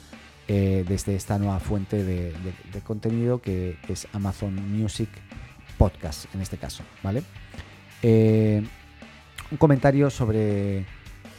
eh, 0.48 0.84
desde 0.86 1.16
esta 1.16 1.38
nueva 1.38 1.58
fuente 1.58 2.04
de, 2.04 2.32
contenido 2.84 3.40
que, 3.40 3.76
es 3.88 4.06
Amazon 4.12 4.54
Music 4.70 5.08
Podcast, 5.78 6.32
en 6.34 6.40
este 6.42 6.56
caso. 6.56 6.82
¿vale? 7.02 7.22
un 9.52 9.58
comentario 9.58 10.10
sobre 10.10 10.84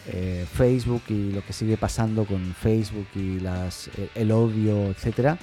eh, 0.05 0.45
Facebook 0.53 1.01
y 1.07 1.31
lo 1.31 1.45
que 1.45 1.53
sigue 1.53 1.77
pasando 1.77 2.25
con 2.25 2.53
Facebook 2.53 3.07
y 3.15 3.39
el 4.15 4.31
odio, 4.31 4.87
etcétera, 4.87 5.37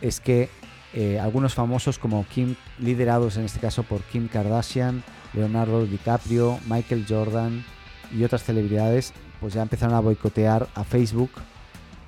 es 0.00 0.20
que 0.20 0.48
eh, 0.92 1.18
algunos 1.18 1.54
famosos 1.54 1.98
como 1.98 2.24
Kim, 2.26 2.54
liderados 2.78 3.36
en 3.36 3.44
este 3.44 3.58
caso 3.58 3.82
por 3.82 4.02
Kim 4.02 4.28
Kardashian, 4.28 5.02
Leonardo 5.34 5.86
DiCaprio, 5.86 6.58
Michael 6.66 7.06
Jordan 7.08 7.64
y 8.12 8.24
otras 8.24 8.44
celebridades, 8.44 9.12
pues 9.40 9.54
ya 9.54 9.62
empezaron 9.62 9.94
a 9.94 10.00
boicotear 10.00 10.68
a 10.74 10.84
Facebook 10.84 11.30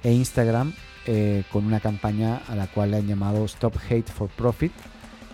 e 0.02 0.12
Instagram 0.12 0.72
eh, 1.06 1.44
con 1.52 1.66
una 1.66 1.80
campaña 1.80 2.42
a 2.48 2.54
la 2.54 2.66
cual 2.66 2.90
le 2.90 2.98
han 2.98 3.06
llamado 3.06 3.44
Stop 3.44 3.76
Hate 3.88 4.10
for 4.10 4.28
Profit, 4.28 4.72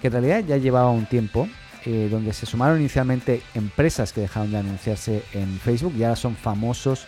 que 0.00 0.08
en 0.08 0.12
realidad 0.12 0.44
ya 0.46 0.56
llevaba 0.56 0.90
un 0.90 1.06
tiempo 1.06 1.48
eh, 1.84 2.08
donde 2.10 2.32
se 2.32 2.46
sumaron 2.46 2.78
inicialmente 2.78 3.42
empresas 3.54 4.12
que 4.12 4.20
dejaron 4.20 4.52
de 4.52 4.58
anunciarse 4.58 5.22
en 5.32 5.58
Facebook 5.58 5.94
y 5.96 6.04
ahora 6.04 6.16
son 6.16 6.36
famosos 6.36 7.06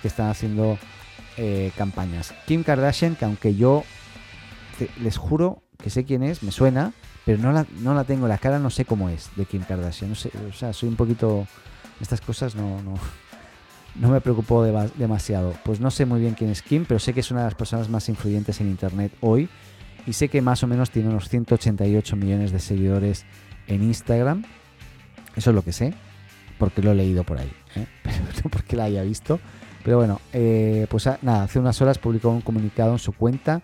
que 0.00 0.08
están 0.08 0.28
haciendo 0.28 0.78
eh, 1.36 1.72
campañas. 1.76 2.34
Kim 2.46 2.62
Kardashian, 2.62 3.16
que 3.16 3.24
aunque 3.24 3.54
yo 3.54 3.84
les 5.00 5.16
juro 5.16 5.62
que 5.82 5.90
sé 5.90 6.04
quién 6.04 6.22
es, 6.22 6.42
me 6.42 6.52
suena, 6.52 6.92
pero 7.24 7.38
no 7.38 7.52
la, 7.52 7.66
no 7.80 7.94
la 7.94 8.04
tengo, 8.04 8.28
la 8.28 8.38
cara 8.38 8.58
no 8.58 8.70
sé 8.70 8.84
cómo 8.84 9.08
es 9.08 9.30
de 9.36 9.46
Kim 9.46 9.62
Kardashian. 9.62 10.10
No 10.10 10.16
sé, 10.16 10.30
o 10.48 10.52
sea, 10.52 10.72
soy 10.72 10.88
un 10.88 10.96
poquito... 10.96 11.46
Estas 12.00 12.20
cosas 12.20 12.56
no, 12.56 12.82
no, 12.82 12.94
no 13.94 14.08
me 14.08 14.20
preocupó 14.20 14.64
demasiado. 14.64 15.54
Pues 15.64 15.80
no 15.80 15.90
sé 15.90 16.06
muy 16.06 16.20
bien 16.20 16.34
quién 16.34 16.50
es 16.50 16.60
Kim, 16.60 16.84
pero 16.86 16.98
sé 16.98 17.14
que 17.14 17.20
es 17.20 17.30
una 17.30 17.40
de 17.40 17.46
las 17.46 17.54
personas 17.54 17.88
más 17.88 18.08
influyentes 18.08 18.60
en 18.60 18.68
Internet 18.68 19.12
hoy 19.20 19.48
y 20.06 20.12
sé 20.12 20.28
que 20.28 20.42
más 20.42 20.62
o 20.62 20.66
menos 20.66 20.90
tiene 20.90 21.08
unos 21.08 21.28
188 21.28 22.16
millones 22.16 22.52
de 22.52 22.58
seguidores 22.58 23.24
en 23.66 23.82
Instagram. 23.82 24.44
Eso 25.36 25.50
es 25.50 25.54
lo 25.54 25.62
que 25.62 25.72
sé, 25.72 25.94
porque 26.58 26.82
lo 26.82 26.92
he 26.92 26.94
leído 26.94 27.24
por 27.24 27.38
ahí, 27.38 27.50
¿eh? 27.76 27.86
pero 28.02 28.16
no 28.42 28.50
porque 28.50 28.76
la 28.76 28.84
haya 28.84 29.02
visto. 29.02 29.40
Pero 29.82 29.98
bueno, 29.98 30.20
eh, 30.32 30.86
pues 30.88 31.06
ah, 31.06 31.18
nada, 31.22 31.44
hace 31.44 31.58
unas 31.58 31.80
horas 31.80 31.98
publicó 31.98 32.30
un 32.30 32.40
comunicado 32.40 32.92
en 32.92 32.98
su 32.98 33.12
cuenta 33.12 33.62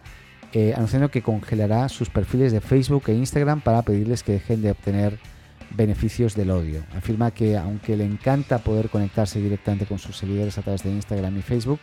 eh, 0.52 0.74
anunciando 0.74 1.10
que 1.10 1.22
congelará 1.22 1.88
sus 1.88 2.10
perfiles 2.10 2.52
de 2.52 2.60
Facebook 2.60 3.04
e 3.06 3.14
Instagram 3.14 3.60
para 3.60 3.82
pedirles 3.82 4.22
que 4.22 4.32
dejen 4.32 4.62
de 4.62 4.72
obtener 4.72 5.18
beneficios 5.70 6.34
del 6.34 6.50
odio. 6.50 6.82
Afirma 6.96 7.30
que 7.30 7.56
aunque 7.56 7.96
le 7.96 8.04
encanta 8.04 8.58
poder 8.58 8.90
conectarse 8.90 9.40
directamente 9.40 9.86
con 9.86 9.98
sus 9.98 10.16
seguidores 10.16 10.58
a 10.58 10.62
través 10.62 10.82
de 10.82 10.90
Instagram 10.90 11.38
y 11.38 11.42
Facebook, 11.42 11.78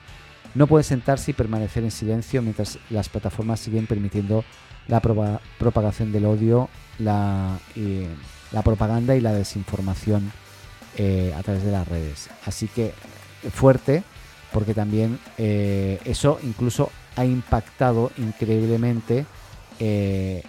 no 0.54 0.68
puede 0.68 0.84
sentarse 0.84 1.32
y 1.32 1.34
permanecer 1.34 1.84
en 1.84 1.92
silencio 1.92 2.42
mientras 2.42 2.80
las 2.90 3.10
plataformas 3.10 3.60
siguen 3.60 3.88
permitiendo 3.88 4.44
la 4.88 5.02
propagación 5.02 6.12
del 6.12 6.26
odio, 6.26 6.70
la, 7.00 7.60
propaganda 8.64 9.16
y 9.16 9.22
la 9.22 9.34
desinformación 9.34 10.32
eh, 10.98 11.34
a 11.38 11.44
través 11.44 11.64
de 11.64 11.72
las 11.72 11.88
redes. 11.88 12.30
Así 12.46 12.68
que 12.68 12.94
fuerte, 13.54 14.04
porque 14.52 14.74
también 14.74 15.20
eh, 15.38 16.00
eso 16.06 16.40
incluso 16.44 16.90
ha 17.18 17.26
impactado 17.26 18.12
increíblemente 18.18 19.26
eh, 19.80 20.44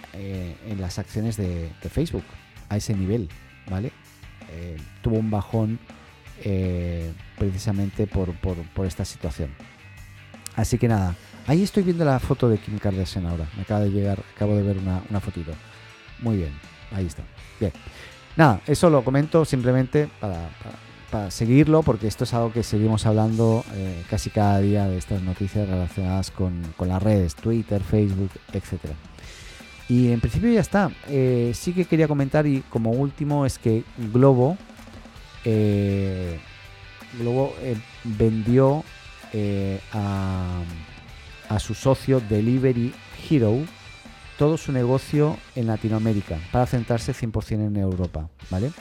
en 0.67 0.79
las 0.79 0.99
acciones 0.99 1.35
de, 1.35 1.69
Facebook 1.89 2.23
a 2.69 2.77
ese 2.77 2.93
nivel, 2.93 3.29
¿vale? 3.69 3.91
tuvo 5.01 5.17
un 5.17 5.29
bajón 5.29 5.79
precisamente 7.37 8.07
por, 8.07 8.33
por 8.35 8.85
esta 8.85 9.05
situación. 9.05 9.53
Así 10.55 10.77
que 10.77 10.87
nada, 10.87 11.15
ahí 11.47 11.63
estoy 11.63 11.83
viendo 11.83 12.03
la 12.03 12.19
foto 12.19 12.49
de 12.49 12.57
Kim 12.57 12.79
Kardashian 12.79 13.25
ahora. 13.25 13.47
Me 13.55 13.61
acaba 13.61 13.81
de 13.81 13.91
llegar, 13.91 14.19
acabo 14.35 14.55
de 14.55 14.63
ver 14.63 14.77
una 14.77 15.19
fotito. 15.19 15.53
Muy 16.21 16.37
bien, 16.37 16.51
ahí 16.91 17.05
está. 17.05 17.23
Bien. 17.59 17.71
Nada, 18.35 18.61
eso 18.67 18.89
lo 18.89 19.03
comento 19.03 19.43
simplemente 19.45 20.09
para, 20.19 20.49
seguirlo, 21.29 21.83
porque 21.83 22.07
esto 22.07 22.23
es 22.23 22.33
algo 22.33 22.51
que 22.51 22.63
seguimos 22.63 23.05
hablando 23.05 23.63
eh, 23.73 24.03
casi 24.09 24.29
cada 24.29 24.59
día 24.59 24.87
de 24.87 24.97
estas 24.97 25.21
noticias 25.21 25.67
relacionadas 25.67 26.31
con, 26.31 26.61
las 26.79 27.01
redes, 27.01 27.35
Twitter, 27.35 27.81
Facebook, 27.81 28.31
etcétera. 28.53 28.93
Y 29.87 30.11
en 30.11 30.19
principio 30.19 30.51
ya 30.51 30.61
está. 30.61 30.91
Eh, 31.07 31.51
sí 31.55 31.73
que 31.73 31.85
quería 31.85 32.07
comentar 32.07 32.45
y 32.45 32.61
como 32.69 32.91
último 32.91 33.45
es 33.45 33.57
que 33.57 33.83
Globo, 34.13 34.57
eh, 35.45 36.39
Globo 37.17 37.53
vendió 38.03 38.83
eh, 39.33 39.79
a, 39.93 40.63
su 41.59 41.75
socio 41.75 42.19
Delivery 42.19 42.93
Hero 43.29 43.57
todo 44.37 44.57
su 44.57 44.71
negocio 44.71 45.37
en 45.55 45.67
Latinoamérica 45.67 46.37
para 46.51 46.65
centrarse 46.65 47.13
100% 47.13 47.67
en 47.67 47.75
Europa, 47.75 48.29
¿vale? 48.49 48.71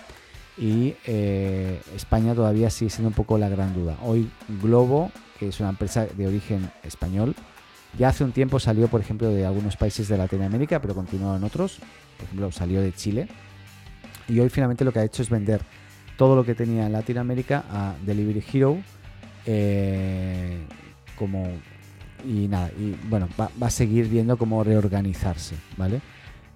Y 0.59 0.97
eh, 1.07 1.81
España 1.95 2.35
todavía 2.35 2.71
sigue 2.71 2.91
siendo 2.91 3.09
un 3.09 3.15
poco 3.15 3.39
la 3.39 3.49
gran 3.49 3.75
duda. 3.75 3.97
Hoy 4.03 4.29
Globo, 4.63 5.13
que 5.39 5.49
es 5.49 5.61
una 5.61 5.69
empresa 5.69 6.07
de 6.07 6.27
origen 6.27 6.71
español, 6.83 7.35
ya 7.97 8.09
hace 8.09 8.25
un 8.25 8.33
tiempo 8.33 8.59
salió, 8.59 8.89
por 8.89 9.01
ejemplo, 9.01 9.29
de 9.29 9.47
algunos 9.47 9.77
países 9.77 10.09
de 10.09 10.19
Latinoamérica, 10.19 10.81
pero 10.81 10.95
continuó 10.95 11.37
en 11.37 11.45
otros. 11.45 11.79
Por 12.17 12.27
ejemplo, 12.27 12.53
salió 12.53 12.81
de 12.83 12.93
Chile. 12.93 13.29
Y 14.29 14.41
hoy 14.41 14.49
finalmente 14.49 14.85
lo 14.85 14.93
que 14.93 14.99
ha 14.99 15.05
hecho 15.05 15.23
es 15.23 15.31
vender 15.31 15.63
todo 16.17 16.35
lo 16.35 16.45
que 16.45 16.55
tenía 16.55 16.87
en 16.87 16.93
Latinoamérica 16.93 17.65
a 17.71 17.95
Delivery 18.05 18.45
Hero 18.53 18.79
eh, 19.47 20.59
como 21.17 21.49
y 22.25 22.49
nada, 22.49 22.71
y 22.77 22.97
bueno, 23.09 23.29
va, 23.41 23.49
a 23.61 23.71
seguir 23.71 24.09
viendo 24.09 24.37
cómo 24.37 24.65
reorganizarse, 24.65 25.55
¿vale? 25.77 26.01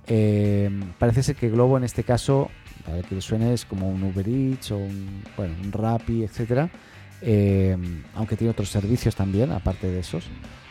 Eh, 0.08 0.68
parece 0.98 1.22
ser 1.22 1.36
que 1.36 1.48
Globo 1.48 1.78
en 1.78 1.84
este 1.84 2.02
caso, 2.02 2.50
para 2.84 3.02
que 3.02 3.14
le 3.14 3.20
suene, 3.20 3.54
es 3.54 3.64
como 3.64 3.88
un 3.88 4.02
Uber 4.02 4.28
Eats 4.28 4.72
o 4.72 4.78
un, 4.78 5.22
bueno, 5.36 5.54
un 5.62 5.72
Rappi, 5.72 6.22
etcétera. 6.22 6.70
Eh, 7.20 7.76
aunque 8.14 8.36
tiene 8.36 8.50
otros 8.50 8.68
servicios 8.68 9.14
también, 9.14 9.52
aparte 9.52 9.88
de 9.88 10.00
esos. 10.00 10.24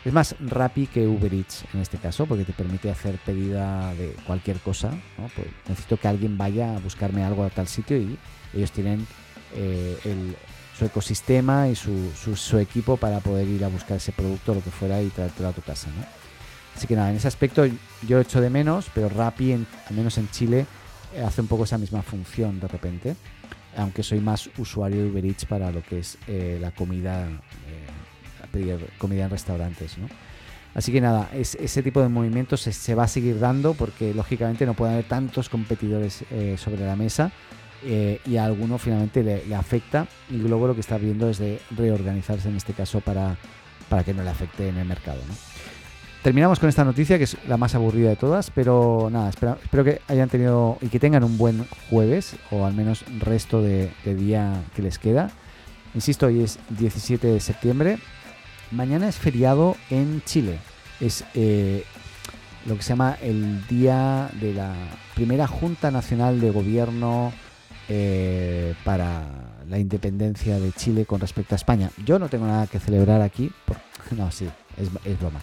Es 0.03 0.11
más 0.11 0.35
Rappi 0.39 0.87
que 0.87 1.07
Uber 1.07 1.33
Eats 1.33 1.65
en 1.73 1.81
este 1.81 1.97
caso, 1.97 2.25
porque 2.25 2.43
te 2.43 2.53
permite 2.53 2.89
hacer 2.89 3.17
pedida 3.25 3.93
de 3.95 4.15
cualquier 4.25 4.57
cosa. 4.59 4.91
Pues 5.35 5.47
necesito 5.67 5.97
que 5.97 6.07
alguien 6.07 6.37
vaya 6.37 6.75
a 6.75 6.79
buscarme 6.79 7.23
algo 7.23 7.43
a 7.43 7.49
tal 7.49 7.67
sitio 7.67 7.97
y 7.97 8.17
ellos 8.53 8.71
tienen 8.71 9.05
el, 9.55 10.35
su 10.77 10.85
ecosistema 10.85 11.67
y 11.67 11.75
su, 11.75 12.11
su, 12.35 12.57
equipo 12.57 12.97
para 12.97 13.19
poder 13.19 13.47
ir 13.47 13.63
a 13.63 13.67
buscar 13.67 13.97
ese 13.97 14.11
producto, 14.11 14.55
lo 14.55 14.63
que 14.63 14.71
fuera, 14.71 15.01
y 15.01 15.09
traértelo 15.09 15.49
a 15.49 15.53
tu 15.53 15.61
casa. 15.61 15.87
¿no? 15.89 16.03
Así 16.75 16.87
que 16.87 16.95
nada, 16.95 17.11
en 17.11 17.17
ese 17.17 17.27
aspecto 17.27 17.65
yo 18.07 18.19
echo 18.19 18.41
de 18.41 18.49
menos, 18.49 18.87
pero 18.93 19.09
Rappi, 19.09 19.53
al 19.53 19.95
menos 19.95 20.17
en 20.17 20.29
Chile, 20.31 20.61
eh, 20.61 20.65
hace 21.25 21.41
un 21.41 21.47
poco 21.47 21.63
esa 21.63 21.77
misma 21.77 22.01
función 22.01 22.59
de 22.59 22.67
repente, 22.67 23.15
aunque 23.77 24.03
soy 24.03 24.19
más 24.19 24.49
usuario 24.57 25.03
de 25.03 25.09
Uber 25.09 25.25
Eats 25.25 25.45
para 25.45 25.71
lo 25.71 25.81
que 25.83 25.99
es 25.99 26.17
eh, 26.27 26.57
la 26.61 26.71
comida, 26.71 27.27
eh, 27.27 28.47
pedir 28.51 28.87
comida 28.97 29.25
en 29.25 29.29
restaurantes. 29.29 29.97
¿no? 29.97 30.07
Así 30.73 30.91
que 30.91 31.01
nada, 31.01 31.29
es, 31.33 31.55
ese 31.55 31.83
tipo 31.83 32.01
de 32.01 32.09
movimientos 32.09 32.61
se, 32.61 32.95
va 32.95 33.03
a 33.03 33.07
seguir 33.07 33.39
dando 33.39 33.73
porque 33.73 34.13
lógicamente 34.13 34.65
no 34.65 34.73
puede 34.73 34.93
haber 34.93 35.05
tantos 35.05 35.49
competidores 35.49 36.23
sobre 36.57 36.85
la 36.85 36.95
mesa 36.95 37.31
eh, 37.83 38.19
y 38.27 38.37
a 38.37 38.45
alguno 38.45 38.77
finalmente 38.77 39.23
le, 39.23 39.55
afecta 39.55 40.07
y 40.29 40.37
Globo 40.37 40.67
lo 40.67 40.75
que 40.75 40.81
está 40.81 40.99
viendo 40.99 41.29
es 41.29 41.39
de 41.39 41.59
reorganizarse 41.71 42.47
en 42.47 42.55
este 42.55 42.73
caso 42.73 43.01
para, 43.01 43.37
para 43.89 44.03
que 44.03 44.13
no 44.13 44.23
le 44.23 44.29
afecte 44.29 44.67
en 44.67 44.77
el 44.77 44.85
mercado. 44.85 45.19
Terminamos 46.23 46.59
con 46.59 46.69
esta 46.69 46.83
noticia 46.83 47.17
que 47.17 47.23
es 47.23 47.35
la 47.47 47.57
más 47.57 47.73
aburrida 47.73 48.09
de 48.09 48.15
todas, 48.15 48.51
pero 48.51 49.09
nada, 49.11 49.29
espero, 49.29 49.57
espero 49.63 49.83
que 49.83 50.01
hayan 50.07 50.29
tenido 50.29 50.77
y 50.79 50.89
que 50.89 50.99
tengan 50.99 51.23
un 51.23 51.35
buen 51.35 51.65
jueves 51.89 52.35
o 52.51 52.67
al 52.67 52.75
menos 52.75 53.03
resto 53.19 53.59
de, 53.63 53.91
día 54.05 54.63
que 54.75 54.83
les 54.83 54.99
queda. 54.99 55.31
Insisto, 55.95 56.27
hoy 56.27 56.43
es 56.43 56.59
17 56.69 57.25
de 57.25 57.39
septiembre. 57.39 57.97
Mañana 58.69 59.09
es 59.09 59.15
feriado 59.15 59.75
en 59.89 60.21
Chile. 60.23 60.59
Es 60.99 61.23
eh, 61.33 61.85
lo 62.67 62.75
que 62.75 62.83
se 62.83 62.89
llama 62.89 63.17
el 63.19 63.65
día 63.65 64.29
de 64.39 64.53
la 64.53 64.75
primera 65.15 65.47
Junta 65.47 65.89
Nacional 65.89 66.39
de 66.39 66.51
Gobierno 66.51 67.33
eh, 67.89 68.75
para 68.83 69.23
la 69.67 69.79
independencia 69.79 70.59
de 70.59 70.71
Chile 70.71 71.07
con 71.07 71.19
respecto 71.19 71.55
a 71.55 71.57
España. 71.57 71.89
Yo 72.05 72.19
no 72.19 72.29
tengo 72.29 72.45
nada 72.45 72.67
que 72.67 72.79
celebrar 72.79 73.23
aquí. 73.23 73.51
no, 74.15 74.31
sí, 74.31 74.47
es, 74.77 74.87
es 75.03 75.19
broma. 75.19 75.41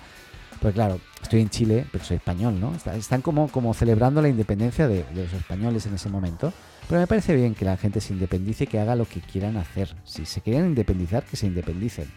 Pues 0.61 0.75
claro, 0.75 0.99
estoy 1.23 1.41
en 1.41 1.51
Chile, 1.51 1.87
pero 1.93 2.05
soy 2.05 2.17
español, 2.17 2.59
¿no? 2.61 2.73
Están 2.93 3.23
como, 3.23 3.49
como 3.49 3.75
celebrando 3.75 4.21
la 4.21 4.29
independencia 4.29 4.89
de, 4.89 5.05
los 5.15 5.33
españoles 5.33 5.87
en 5.87 5.95
ese 5.95 6.09
momento. 6.09 6.53
Pero 6.89 7.01
me 7.01 7.07
parece 7.07 7.37
bien 7.37 7.55
que 7.55 7.65
la 7.65 7.77
gente 7.77 8.01
se 8.01 8.13
independice, 8.13 8.67
que 8.67 8.81
haga 8.81 8.97
lo 8.97 9.05
que 9.05 9.21
quieran 9.21 9.57
hacer. 9.57 9.95
Si 10.05 10.25
se 10.25 10.41
quieren 10.41 10.67
independizar, 10.67 11.23
que 11.25 11.37
se 11.37 11.47
independicen. 11.47 12.11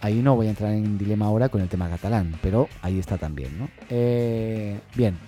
Ahí 0.00 0.22
no 0.22 0.36
voy 0.36 0.46
a 0.46 0.50
entrar 0.50 0.72
en 0.72 0.98
dilema 0.98 1.26
ahora 1.26 1.48
con 1.48 1.60
el 1.60 1.68
tema 1.68 1.88
catalán, 1.88 2.38
pero 2.42 2.68
ahí 2.82 2.98
está 2.98 3.18
también, 3.18 3.58
¿no? 3.58 3.68
Eh, 3.88 4.78
bien, 4.94 5.18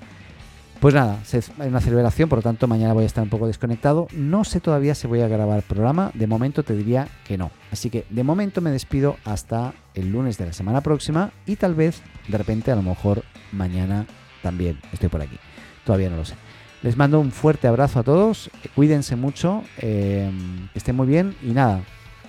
pues 0.81 0.95
nada, 0.95 1.19
hay 1.59 1.69
una 1.69 1.83
celebración, 1.83 2.31
por 2.31 2.39
lo 2.39 2.43
tanto 2.43 2.67
mañana 2.67 2.95
voy 2.95 3.03
a 3.03 3.07
estar 3.07 3.23
un 3.23 3.29
poco 3.29 3.47
desconectado. 3.47 4.09
No 4.13 4.45
sé 4.45 4.61
todavía 4.61 4.95
si 4.95 5.07
voy 5.07 5.21
a 5.21 5.29
grabar 5.29 5.63
programa, 5.63 6.11
de 6.15 6.27
momento 6.27 6.63
te 6.63 6.75
diría 6.75 7.07
que 7.27 7.37
no. 7.37 7.51
Así 7.71 7.91
que 7.91 8.07
de 8.09 8.25
momento 8.25 8.63
me 8.63 8.71
despido 8.71 9.17
hasta 9.27 9.75
el 9.95 10.11
lunes 10.11 10.39
de 10.39 10.47
la 10.47 10.53
semana 10.53 10.81
próxima 10.81 11.33
y 11.47 11.57
tal 11.57 11.75
vez 11.75 12.03
de 12.29 12.39
repente 12.39 12.71
a 12.71 12.77
lo 12.77 12.83
mejor 12.83 13.25
mañana 13.53 14.07
también 14.43 14.81
estoy 14.93 15.09
por 15.09 15.23
aquí. 15.23 15.37
Todavía 15.85 16.11
no 16.11 16.17
lo 16.17 16.25
sé. 16.25 16.35
Les 16.83 16.97
mando 16.97 17.21
un 17.21 17.31
fuerte 17.31 17.69
abrazo 17.69 17.99
a 17.99 18.03
todos, 18.03 18.51
cuídense 18.75 19.15
mucho, 19.15 19.63
eh, 19.79 20.31
que 20.73 20.79
estén 20.79 20.97
muy 20.97 21.07
bien 21.07 21.37
y 21.43 21.49
nada, 21.49 21.83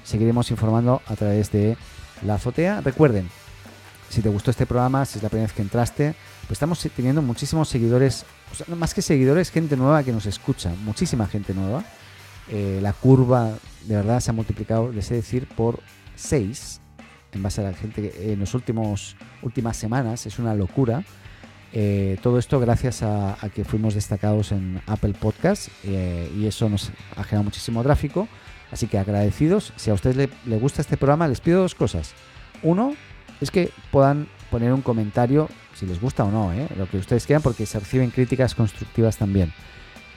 seguiremos 0.03 0.51
informando 0.51 1.01
a 1.05 1.15
través 1.15 1.51
de 1.51 1.77
la 2.25 2.35
azotea. 2.35 2.81
Recuerden, 2.81 3.29
si 4.09 4.21
te 4.21 4.27
gustó 4.27 4.51
este 4.51 4.65
programa, 4.65 5.05
si 5.05 5.19
es 5.19 5.23
la 5.23 5.29
primera 5.29 5.47
vez 5.47 5.55
que 5.55 5.61
entraste, 5.61 6.15
pues 6.41 6.57
estamos 6.57 6.85
teniendo 6.93 7.21
muchísimos 7.21 7.69
seguidores, 7.69 8.25
más 8.67 8.93
que 8.93 9.01
seguidores, 9.01 9.51
gente 9.51 9.77
nueva 9.77 10.03
que 10.03 10.11
nos 10.11 10.25
escucha, 10.25 10.73
muchísima 10.83 11.27
gente 11.27 11.53
nueva. 11.53 11.85
Eh, 12.49 12.79
la 12.81 12.91
curva 12.91 13.51
de 13.85 13.95
verdad 13.95 14.19
se 14.19 14.31
ha 14.31 14.33
multiplicado, 14.33 14.91
les 14.91 15.09
he 15.11 15.15
decir, 15.15 15.47
por 15.47 15.79
6 16.15 16.80
en 17.33 17.43
base 17.43 17.61
a 17.61 17.65
la 17.65 17.73
gente 17.73 18.01
que 18.01 18.33
en 18.33 18.39
las 18.39 18.53
últimas 18.53 19.77
semanas, 19.77 20.25
es 20.25 20.39
una 20.39 20.55
locura. 20.55 21.03
Eh, 21.73 22.17
todo 22.21 22.37
esto 22.37 22.59
gracias 22.59 23.01
a, 23.01 23.37
que 23.55 23.63
fuimos 23.63 23.93
destacados 23.95 24.51
en 24.51 24.81
Apple 24.87 25.13
Podcast 25.19 25.69
eh, 25.85 26.29
y 26.37 26.45
eso 26.45 26.67
nos 26.69 26.91
ha 27.15 27.23
generado 27.23 27.43
muchísimo 27.43 27.81
tráfico. 27.83 28.27
Así 28.71 28.87
que 28.87 28.97
agradecidos. 28.97 29.73
Si 29.75 29.89
a 29.89 29.93
ustedes 29.93 30.15
le, 30.15 30.29
le 30.45 30.57
gusta 30.57 30.81
este 30.81 30.97
programa, 30.97 31.27
les 31.27 31.41
pido 31.41 31.61
dos 31.61 31.75
cosas. 31.75 32.13
Uno, 32.63 32.93
es 33.41 33.51
que 33.51 33.71
puedan 33.91 34.27
poner 34.49 34.71
un 34.73 34.81
comentario, 34.81 35.49
si 35.73 35.85
les 35.85 35.99
gusta 35.99 36.23
o 36.23 36.31
no, 36.31 36.53
¿eh? 36.53 36.67
lo 36.77 36.87
que 36.87 36.97
ustedes 36.97 37.25
quieran, 37.25 37.41
porque 37.41 37.65
se 37.65 37.79
reciben 37.79 38.11
críticas 38.11 38.53
constructivas 38.53 39.17
también. 39.17 39.51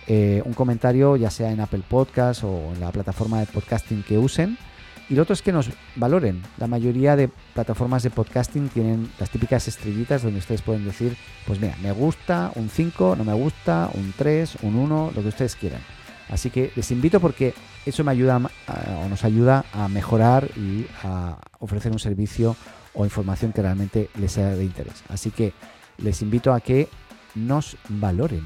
Eh, 0.07 0.43
un 0.45 0.53
comentario 0.53 1.17
ya 1.17 1.31
sea 1.31 1.51
en 1.51 1.61
Apple 1.61 1.83
Podcast 1.89 2.45
o 2.45 2.73
en 2.75 2.81
la 2.81 2.93
plataforma 2.93 3.41
de 3.41 3.47
podcasting 3.47 4.03
que 4.03 4.19
usen. 4.19 4.59
Y 5.09 5.15
lo 5.15 5.23
otro 5.23 5.35
es 5.35 5.43
que 5.43 5.53
nos 5.53 5.71
valoren. 5.97 6.43
La 6.57 6.67
mayoría 6.67 7.15
de 7.17 7.29
plataformas 7.29 8.03
de 8.03 8.11
podcasting 8.11 8.69
tienen 8.69 9.11
las 9.19 9.31
típicas 9.31 9.69
estrellitas 9.69 10.23
donde 10.23 10.39
ustedes 10.39 10.63
pueden 10.63 10.85
decir, 10.85 11.17
pues 11.47 11.61
mira, 11.61 11.77
me 11.83 11.93
gusta 11.93 12.51
un 12.55 12.71
5, 12.71 13.17
no 13.17 13.25
me 13.25 13.35
gusta 13.35 13.91
un 13.95 14.15
3, 14.17 14.59
un 14.63 14.77
1, 14.77 15.13
lo 15.15 15.23
que 15.23 15.29
ustedes 15.29 15.57
quieran. 15.57 15.81
Así 16.31 16.49
que 16.49 16.73
les 16.75 16.91
invito 16.91 17.21
porque 17.21 17.55
eso 17.85 18.03
me 18.03 18.13
ayuda 18.13 18.41
o 19.05 19.09
nos 19.09 19.25
ayuda 19.25 19.67
a 19.73 19.89
mejorar 19.89 20.49
y 20.57 20.87
a 21.03 21.39
ofrecer 21.59 21.93
un 21.93 21.99
servicio 21.99 22.57
o 22.95 23.05
información 23.05 23.53
que 23.53 23.61
realmente 23.61 24.09
les 24.19 24.33
sea 24.33 24.51
de 24.51 24.65
interés. 24.65 25.05
Así 25.09 25.31
que 25.31 25.53
les 25.99 26.23
invito 26.23 26.55
a 26.55 26.61
que 26.61 26.89
nos 27.35 27.77
valoren. 27.89 28.45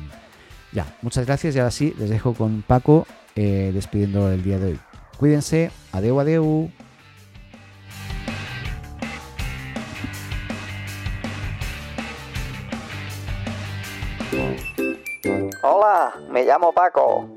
Ya, 0.72 0.86
muchas 1.02 1.24
gracias 1.24 1.54
y 1.54 1.58
ahora 1.60 1.70
sí 1.70 1.94
les 1.98 2.10
dejo 2.10 2.34
con 2.34 2.62
Paco 2.62 3.06
eh, 3.36 3.70
despidiendo 3.72 4.30
el 4.30 4.42
día 4.42 4.58
de 4.58 4.72
hoy. 4.72 4.87
Cuídense, 5.18 5.72
adeu, 5.92 6.20
adeu. 6.20 6.70
Hola, 15.64 16.14
me 16.30 16.44
llamo 16.44 16.72
Paco. 16.72 17.28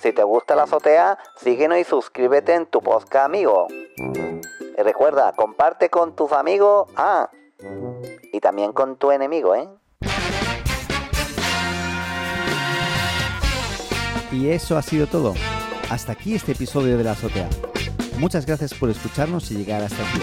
Si 0.00 0.12
te 0.12 0.24
gusta 0.24 0.56
la 0.56 0.64
azotea, 0.64 1.16
síguenos 1.36 1.78
y 1.78 1.84
suscríbete 1.84 2.54
en 2.54 2.66
tu 2.66 2.80
podcast 2.80 3.26
amigo. 3.26 3.68
Y 4.76 4.82
recuerda, 4.82 5.32
comparte 5.34 5.88
con 5.88 6.16
tus 6.16 6.32
amigos, 6.32 6.90
ah, 6.96 7.30
y 8.32 8.40
también 8.40 8.72
con 8.72 8.96
tu 8.96 9.12
enemigo, 9.12 9.54
¿eh? 9.54 9.68
Y 14.32 14.48
eso 14.48 14.76
ha 14.76 14.82
sido 14.82 15.06
todo. 15.06 15.34
Hasta 15.92 16.12
aquí 16.12 16.34
este 16.34 16.52
episodio 16.52 16.96
de 16.96 17.04
la 17.04 17.12
azotea. 17.12 17.50
Muchas 18.18 18.46
gracias 18.46 18.72
por 18.72 18.88
escucharnos 18.88 19.50
y 19.50 19.56
llegar 19.56 19.82
hasta 19.82 20.02
aquí. 20.02 20.20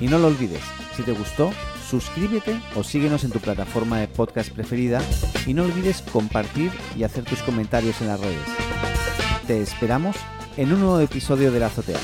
Y 0.00 0.06
no 0.06 0.16
lo 0.18 0.28
olvides, 0.28 0.62
si 0.96 1.02
te 1.02 1.12
gustó, 1.12 1.50
suscríbete 1.90 2.58
o 2.74 2.82
síguenos 2.82 3.22
en 3.22 3.30
tu 3.30 3.38
plataforma 3.38 3.98
de 3.98 4.08
podcast 4.08 4.50
preferida 4.50 5.02
y 5.46 5.52
no 5.52 5.64
olvides 5.64 6.00
compartir 6.00 6.70
y 6.96 7.02
hacer 7.02 7.24
tus 7.24 7.42
comentarios 7.42 8.00
en 8.00 8.06
las 8.08 8.18
redes. 8.18 8.48
Te 9.46 9.60
esperamos 9.60 10.16
en 10.56 10.72
un 10.72 10.80
nuevo 10.80 11.00
episodio 11.00 11.52
de 11.52 11.60
la 11.60 11.66
azotea. 11.66 11.98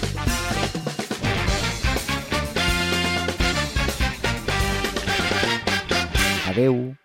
Adeu. 6.51 7.04